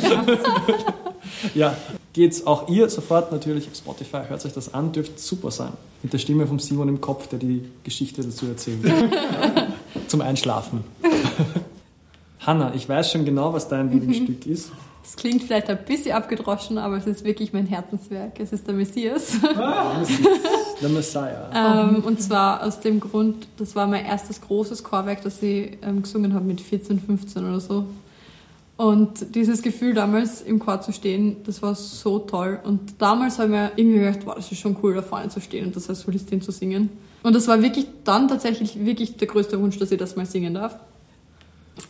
ja, 1.54 1.74
geht's 2.14 2.46
auch 2.46 2.68
ihr 2.68 2.88
sofort 2.88 3.30
natürlich 3.30 3.68
auf 3.68 3.76
Spotify, 3.76 4.22
hört 4.28 4.44
euch 4.46 4.52
das 4.54 4.72
an, 4.72 4.92
dürft 4.92 5.20
super 5.20 5.50
sein. 5.50 5.72
Mit 6.02 6.12
der 6.12 6.18
Stimme 6.18 6.46
von 6.46 6.58
Simon 6.58 6.88
im 6.88 7.00
Kopf, 7.00 7.26
der 7.26 7.38
die 7.38 7.64
Geschichte 7.82 8.22
dazu 8.22 8.46
erzählt. 8.46 8.80
zum 10.08 10.20
Einschlafen. 10.22 10.84
Hanna, 12.40 12.72
ich 12.74 12.88
weiß 12.88 13.12
schon 13.12 13.24
genau, 13.24 13.52
was 13.52 13.68
dein 13.68 13.90
Lieblingsstück 13.90 14.46
ist. 14.46 14.70
Das 15.02 15.16
klingt 15.16 15.42
vielleicht 15.42 15.68
ein 15.68 15.84
bisschen 15.84 16.12
abgedroschen, 16.12 16.78
aber 16.78 16.96
es 16.96 17.06
ist 17.06 17.24
wirklich 17.24 17.52
mein 17.52 17.66
Herzenswerk. 17.66 18.40
Es 18.40 18.54
ist 18.54 18.66
der 18.66 18.74
Messias. 18.74 19.32
The 20.80 20.88
Messiah. 20.88 21.50
Ähm, 21.54 22.02
und 22.04 22.22
zwar 22.22 22.62
aus 22.62 22.80
dem 22.80 23.00
Grund, 23.00 23.46
das 23.58 23.76
war 23.76 23.86
mein 23.86 24.06
erstes 24.06 24.40
großes 24.40 24.82
Chorwerk, 24.82 25.22
das 25.22 25.42
ich 25.42 25.76
ähm, 25.82 26.00
gesungen 26.00 26.32
habe 26.32 26.46
mit 26.46 26.62
14, 26.62 27.00
15 27.00 27.44
oder 27.44 27.60
so. 27.60 27.84
Und 28.76 29.36
dieses 29.36 29.62
Gefühl 29.62 29.94
damals 29.94 30.42
im 30.42 30.58
Chor 30.58 30.80
zu 30.80 30.92
stehen, 30.92 31.36
das 31.44 31.62
war 31.62 31.76
so 31.76 32.18
toll. 32.18 32.58
Und 32.64 33.00
damals 33.00 33.38
habe 33.38 33.46
ich 33.46 33.52
mir 33.52 33.72
irgendwie 33.76 34.00
gedacht, 34.00 34.20
wow, 34.24 34.34
das 34.34 34.50
ist 34.50 34.58
schon 34.58 34.76
cool, 34.82 34.94
da 34.94 35.02
vorne 35.02 35.28
zu 35.28 35.40
stehen 35.40 35.66
und 35.66 35.76
das 35.76 35.88
als 35.88 36.00
Solistin 36.00 36.42
zu 36.42 36.50
singen. 36.50 36.90
Und 37.22 37.36
das 37.36 37.46
war 37.46 37.62
wirklich 37.62 37.86
dann 38.02 38.26
tatsächlich 38.26 38.84
wirklich 38.84 39.16
der 39.16 39.28
größte 39.28 39.60
Wunsch, 39.60 39.78
dass 39.78 39.92
ich 39.92 39.98
das 39.98 40.16
mal 40.16 40.26
singen 40.26 40.54
darf. 40.54 40.76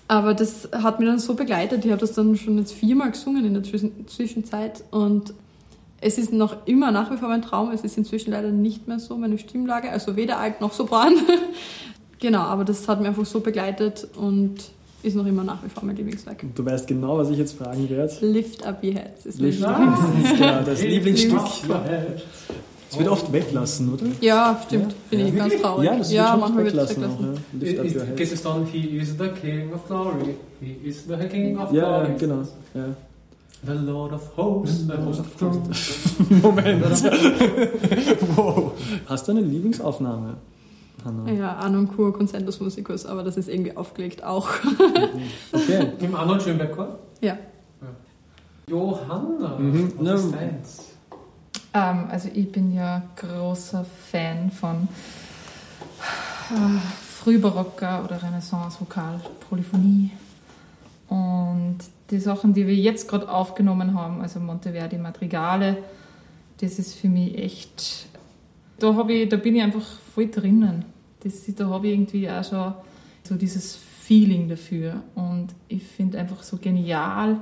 Aber 0.09 0.35
das 0.35 0.69
hat 0.73 1.01
mich 1.01 1.09
dann 1.09 1.19
so 1.19 1.35
begleitet. 1.35 1.85
Ich 1.85 1.91
habe 1.91 2.01
das 2.01 2.13
dann 2.13 2.37
schon 2.37 2.59
jetzt 2.59 2.73
viermal 2.73 3.11
gesungen 3.11 3.45
in 3.45 3.55
der 3.55 3.63
Zwischen 3.63 4.07
Zwischenzeit. 4.07 4.85
Und 4.91 5.33
Es 6.01 6.19
ist 6.19 6.35
noch 6.35 6.67
immer 6.67 6.91
nach 6.91 7.11
wie 7.11 7.17
vor 7.17 7.29
mein 7.29 7.41
Traum. 7.41 7.71
Es 7.71 7.81
ist 7.83 7.97
inzwischen 7.97 8.33
leider 8.33 8.51
nicht 8.51 8.87
mehr 8.89 8.99
so 8.99 9.17
meine 9.17 9.39
Stimmlage. 9.39 9.91
Also 9.91 10.17
weder 10.17 10.39
alt 10.39 10.61
noch 10.61 10.75
Sopran. 10.75 11.15
genau, 12.19 12.41
aber 12.41 12.65
das 12.65 12.87
hat 12.89 13.01
mich 13.01 13.09
einfach 13.09 13.25
so 13.25 13.41
begleitet 13.41 14.07
und 14.17 14.57
ist 15.05 15.15
noch 15.15 15.27
immer 15.27 15.45
nach 15.45 15.63
wie 15.65 15.69
vor 15.69 15.85
mein 15.85 15.97
Lieblingswerk. 15.97 16.45
Du 16.55 16.65
weißt 16.65 16.87
genau, 16.87 17.19
was 17.19 17.31
ich 17.31 17.39
jetzt 17.39 17.57
fragen 17.59 17.89
werde. 17.91 18.13
Lift 18.27 18.65
Up 18.67 18.83
Your 18.83 18.95
Heads 18.95 19.27
ist 19.27 19.39
Lift 19.41 19.61
mein 19.61 19.71
Up 19.71 19.99
Lieblings. 19.99 20.23
Das 20.23 20.33
ist 20.33 20.39
genau 20.39 20.63
das 20.65 20.83
Lieblingsstück. 20.95 21.69
Ja. 21.69 21.85
Es 22.91 22.99
wird 22.99 23.09
oft 23.09 23.33
weglassen, 23.33 23.93
oder? 23.93 24.05
Ja, 24.21 24.61
stimmt. 24.67 24.95
Finde 25.11 25.27
ich 25.29 25.37
ganz 25.37 25.55
traurig. 25.61 25.85
Ja, 25.85 25.97
das 25.99 26.09
wird 26.11 26.17
ja 26.17 26.31
schon 26.31 26.41
manchmal 26.41 26.65
wird 26.65 26.75
es 26.77 26.91
weglassen. 26.91 27.05
Auch, 27.05 27.19
weglassen. 27.21 27.45
ja. 27.61 27.83
Lift 27.83 28.01
up 28.01 28.09
your 28.09 28.17
Geht 28.17 28.33
es 28.33 28.43
dann, 28.43 28.67
he 28.67 28.79
is 28.99 29.09
the 29.19 29.29
king 29.41 29.73
of 29.75 29.87
glory, 29.89 30.37
he 30.61 30.89
is 30.89 31.05
the 31.07 31.17
king 31.29 31.59
of 31.59 31.73
Ja, 31.73 32.03
glory. 32.05 32.19
genau. 32.19 32.43
Ja. 32.75 32.85
The 33.67 33.73
Lord 33.87 34.13
of 34.13 34.37
Hosts, 34.37 34.87
the 34.87 34.93
Host 35.05 35.21
of 35.21 35.27
Hosts. 35.41 36.15
Moment. 36.43 36.85
wow. 38.37 38.73
Hast 39.07 39.27
du 39.27 39.33
eine 39.33 39.41
Lieblingsaufnahme, 39.41 40.35
Hanna? 41.05 41.31
Ja, 41.31 41.57
Anoncourt 41.57 42.15
Consentus 42.17 42.61
Musicus, 42.61 43.07
aber 43.07 43.23
das 43.23 43.37
ist 43.37 43.49
irgendwie 43.49 43.77
aufgelegt 43.77 44.23
auch. 44.25 44.49
Okay. 45.53 45.93
Im 46.01 46.15
Arnold 46.15 46.43
Schönberg 46.43 46.73
Chor? 46.75 46.99
Ja. 47.21 47.37
Johanna, 48.69 49.59
Mhm. 49.59 49.93
was 49.99 50.07
Ja. 50.07 50.15
ist 50.15 50.35
deins? 50.35 50.85
Ähm, 51.75 52.07
also 52.11 52.29
ich 52.33 52.51
bin 52.51 52.73
ja 52.75 53.03
großer 53.17 53.85
Fan 54.11 54.51
von 54.51 54.89
äh, 56.51 56.79
Frühbarocker 57.23 58.05
oder 58.05 58.23
Renaissance, 58.23 58.81
Vokal, 58.81 59.21
Polyphonie. 59.49 60.11
Und 61.09 61.79
die 62.11 62.19
Sachen, 62.19 62.55
die 62.55 62.67
wir 62.67 62.75
jetzt 62.75 63.09
gerade 63.09 63.29
aufgenommen 63.31 63.95
haben, 63.99 64.21
also 64.23 64.41
Monteverdi 64.41 64.97
Madrigale, 64.99 65.77
das 66.61 66.79
ist 66.79 66.95
für 66.95 67.09
mich 67.09 67.37
echt, 67.37 68.07
da, 68.79 69.07
ich, 69.09 69.29
da 69.29 69.37
bin 69.37 69.57
ich 69.57 69.63
einfach 69.63 69.85
voll 70.15 70.31
drinnen. 70.31 70.85
Das, 71.25 71.43
da 71.57 71.69
habe 71.69 71.89
ich 71.89 71.95
irgendwie 71.95 72.29
auch 72.31 72.45
schon 72.45 72.75
so 73.23 73.35
dieses 73.35 73.77
Feeling 73.77 74.49
dafür. 74.49 75.03
Und 75.15 75.49
ich 75.69 75.83
finde 75.83 76.19
einfach 76.19 76.43
so 76.43 76.59
genial, 76.59 77.39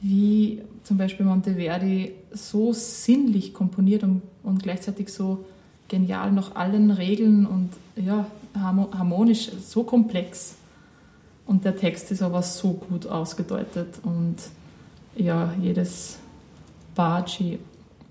wie 0.00 0.60
zum 0.82 0.98
Beispiel 0.98 1.24
Monteverdi 1.24 2.12
so 2.32 2.72
sinnlich 2.72 3.54
komponiert 3.54 4.02
und, 4.02 4.22
und 4.42 4.62
gleichzeitig 4.62 5.10
so 5.12 5.44
genial 5.88 6.32
nach 6.32 6.54
allen 6.56 6.90
Regeln 6.90 7.46
und 7.46 7.70
ja, 7.96 8.26
harmo- 8.58 8.92
harmonisch, 8.92 9.50
so 9.66 9.84
komplex. 9.84 10.56
Und 11.46 11.64
der 11.64 11.76
Text 11.76 12.10
ist 12.10 12.22
aber 12.22 12.42
so 12.42 12.72
gut 12.72 13.06
ausgedeutet 13.06 14.00
und 14.02 14.36
ja, 15.16 15.52
jedes 15.60 16.18
Baci 16.94 17.58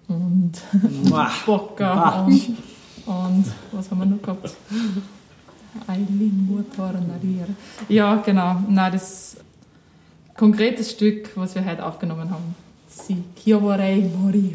und 0.07 0.51
Bocca 1.45 2.25
und, 2.25 2.57
und 3.05 3.45
was 3.71 3.89
haben 3.91 3.99
wir 3.99 4.05
noch 4.05 4.21
gehabt? 4.21 4.53
Eileen 5.87 6.47
Mutornarier. 6.49 7.47
Ja, 7.89 8.15
genau. 8.17 8.57
Nein, 8.69 8.91
das 8.91 9.37
konkretes 10.37 10.91
Stück, 10.91 11.31
was 11.35 11.55
wir 11.55 11.65
heute 11.65 11.85
aufgenommen 11.85 12.29
haben. 12.29 12.55
Si, 12.87 13.17
io 13.45 13.59
vorrei 13.59 14.07
morir. 14.21 14.53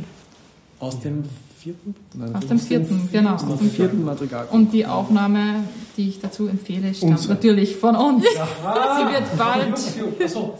Aus 0.79 1.01
dem 1.01 1.25
vierten? 1.59 1.95
Nein, 2.15 2.35
Aus 2.37 2.47
dem 2.47 2.59
vierten, 2.61 3.09
genau. 3.11 3.35
Aus 3.35 3.45
Aus 3.45 3.59
dem 3.59 3.71
vierten 3.71 4.05
Madrigal. 4.05 4.47
Und 4.53 4.73
die 4.73 4.87
Aufnahme, 4.87 5.65
die 5.97 6.09
ich 6.11 6.21
dazu 6.21 6.47
empfehle, 6.47 6.95
stammt 6.95 7.13
Unsere. 7.13 7.35
natürlich 7.35 7.77
von 7.77 7.97
uns. 7.97 8.23
Sie 8.25 9.13
wird 9.13 9.37
bald, 9.37 9.79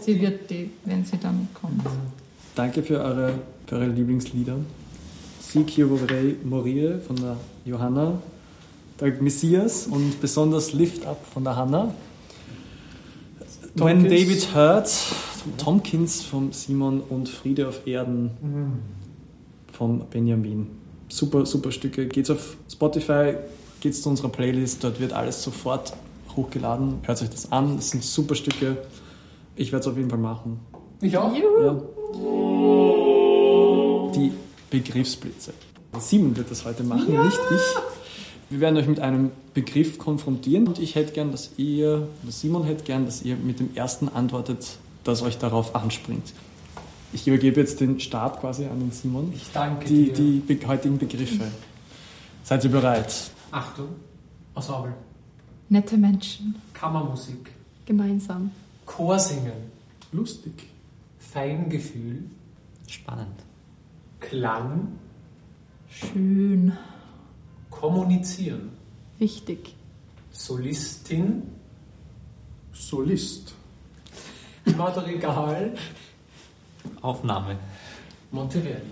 sie 0.01 0.19
wird 0.21 0.49
die, 0.49 0.71
wenn 0.83 1.05
sie 1.05 1.17
dann 1.17 1.47
kommt. 1.53 1.83
Danke 2.55 2.83
für 2.83 2.99
eure, 3.01 3.33
für 3.65 3.75
eure 3.77 3.87
Lieblingslieder. 3.87 4.57
Sieg 5.51 5.71
hier 5.71 5.87
vorrei 5.87 6.35
morire 6.43 6.99
von 6.99 7.15
der 7.15 7.35
Johanna, 7.65 8.21
der 8.99 9.19
Messias 9.19 9.87
und 9.87 10.21
besonders 10.21 10.73
Lift 10.73 11.07
Up 11.07 11.25
von 11.25 11.43
der 11.43 11.55
Hanna. 11.55 11.91
When. 13.73 14.03
David 14.03 14.53
Hurt, 14.53 14.91
Tompkins 15.57 16.21
vom 16.21 16.53
Simon 16.53 17.01
und 17.01 17.29
Friede 17.29 17.67
auf 17.67 17.87
Erden 17.87 18.29
vom 19.73 20.03
Benjamin. 20.11 20.67
Super, 21.07 21.47
super 21.47 21.71
Stücke. 21.71 22.05
Geht's 22.05 22.29
auf 22.29 22.55
Spotify, 22.71 23.33
geht's 23.79 24.03
zu 24.03 24.09
unserer 24.09 24.29
Playlist, 24.29 24.83
dort 24.83 24.99
wird 24.99 25.13
alles 25.13 25.41
sofort 25.41 25.93
hochgeladen. 26.35 26.99
Hört 27.01 27.23
euch 27.23 27.29
das 27.31 27.51
an, 27.51 27.77
das 27.77 27.89
sind 27.89 28.03
super 28.03 28.35
Stücke. 28.35 28.77
Ich 29.55 29.71
werde 29.71 29.81
es 29.81 29.87
auf 29.87 29.97
jeden 29.97 30.11
Fall 30.11 30.19
machen. 30.19 30.59
Ich 31.01 31.17
auch. 31.17 31.33
Ja. 31.35 31.81
Begriffsblitze. 34.69 35.53
Simon 35.99 36.35
wird 36.35 36.51
das 36.51 36.65
heute 36.65 36.83
machen, 36.83 37.11
nicht 37.25 37.37
ich. 37.51 38.51
Wir 38.51 38.59
werden 38.61 38.77
euch 38.77 38.87
mit 38.87 38.99
einem 38.99 39.31
Begriff 39.53 39.97
konfrontieren 39.97 40.67
und 40.67 40.79
ich 40.79 40.95
hätte 40.95 41.13
gern, 41.13 41.31
dass 41.31 41.51
ihr, 41.57 42.07
oder 42.23 42.31
Simon 42.31 42.63
hätte 42.63 42.83
gern, 42.83 43.05
dass 43.05 43.21
ihr 43.21 43.35
mit 43.35 43.59
dem 43.59 43.75
ersten 43.75 44.09
antwortet, 44.09 44.77
das 45.03 45.21
euch 45.21 45.37
darauf 45.37 45.75
anspringt. 45.75 46.33
Ich 47.13 47.27
übergebe 47.27 47.59
jetzt 47.59 47.79
den 47.79 47.99
Stab 47.99 48.39
quasi 48.39 48.65
an 48.65 48.79
den 48.79 48.91
Simon. 48.91 49.31
Ich 49.35 49.51
danke 49.51 49.85
Die, 49.85 50.05
dir. 50.05 50.13
die 50.13 50.39
be 50.39 50.67
heutigen 50.67 50.97
Begriffe. 50.97 51.45
Seid 52.43 52.63
ihr 52.63 52.71
bereit? 52.71 53.31
Achtung. 53.51 53.89
Ensemble. 54.55 54.93
Nette 55.69 55.97
Menschen. 55.97 56.55
Kammermusik. 56.73 57.51
Gemeinsam. 57.85 58.51
Chorsingen. 58.85 59.53
Lustig. 60.11 60.53
Feingefühl. 61.19 62.23
Spannend. 62.87 63.35
Klang. 64.19 64.99
Schön. 65.89 66.73
Kommunizieren. 67.69 68.71
Wichtig. 69.17 69.75
Solistin. 70.31 71.43
Solist. 72.71 73.53
Madrigal. 74.77 75.73
Aufnahme. 77.01 77.57
Monteverdi. 78.31 78.85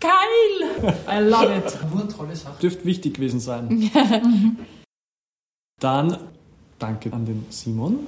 Geil! 0.00 0.94
I 1.08 1.20
love 1.20 1.56
it. 1.56 1.78
Nur 1.92 2.08
tolle 2.08 2.36
Sachen. 2.36 2.58
Dürfte 2.60 2.84
wichtig 2.84 3.14
gewesen 3.14 3.40
sein. 3.40 3.90
Dann 5.80 6.18
danke 6.78 7.12
an 7.12 7.24
den 7.24 7.46
Simon. 7.50 8.06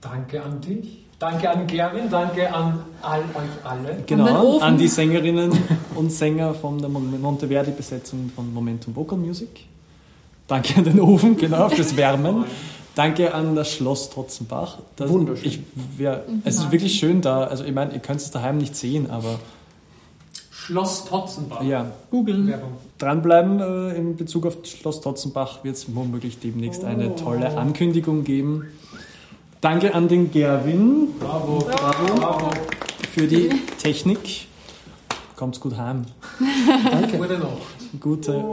Danke 0.00 0.42
an 0.42 0.60
dich. 0.60 1.04
Danke 1.18 1.50
an 1.50 1.66
Gerwin. 1.66 2.08
Danke 2.10 2.52
an 2.54 2.78
all 3.02 3.20
euch 3.20 3.64
alle. 3.64 4.02
Genau, 4.06 4.58
an 4.60 4.78
die 4.78 4.86
Sängerinnen 4.86 5.50
und 5.96 6.12
Sänger 6.12 6.54
von 6.54 6.78
der 6.78 6.88
Mon- 6.88 7.20
Monteverdi-Besetzung 7.20 8.30
von 8.34 8.52
Momentum 8.54 8.94
Vocal 8.94 9.18
Music. 9.18 9.48
Danke 10.46 10.76
an 10.76 10.84
den 10.84 11.00
Ofen, 11.00 11.36
genau, 11.36 11.68
fürs 11.68 11.96
Wärmen. 11.96 12.44
Danke 12.94 13.34
an 13.34 13.54
das 13.56 13.70
Schloss 13.72 14.10
Trotzenbach. 14.10 14.78
Das, 14.96 15.10
Wunderschön. 15.10 15.46
Ich, 15.48 15.60
wär, 15.98 16.24
es 16.44 16.56
ist 16.56 16.70
wirklich 16.72 16.94
schön 16.98 17.20
da. 17.20 17.44
Also 17.44 17.64
ich 17.64 17.72
meine, 17.74 17.92
ihr 17.92 18.00
könnt 18.00 18.20
es 18.20 18.30
daheim 18.30 18.58
nicht 18.58 18.74
sehen, 18.76 19.10
aber 19.10 19.38
Schloss 20.50 21.04
Totzenbach. 21.04 21.62
ja. 21.62 21.92
Werbung. 22.12 22.72
dranbleiben 22.98 23.60
äh, 23.60 23.96
in 23.96 24.16
Bezug 24.16 24.46
auf 24.46 24.58
Schloss 24.64 25.00
Trotzenbach 25.00 25.64
wird 25.64 25.76
es 25.76 25.94
womöglich 25.94 26.38
demnächst 26.38 26.84
eine 26.84 27.14
tolle 27.16 27.56
Ankündigung 27.56 28.22
geben. 28.24 28.66
Danke 29.60 29.92
an 29.92 30.06
den 30.06 30.30
Gerwin 30.30 31.08
Bravo. 31.18 31.58
Bravo. 31.58 32.50
für 33.12 33.26
die 33.26 33.50
Technik. 33.82 34.46
Kommt's 35.34 35.58
gut 35.58 35.76
heim. 35.76 36.04
Gute 37.18 37.38
Nacht. 37.38 37.50
Gute 38.00 38.32
Nacht. 38.34 38.44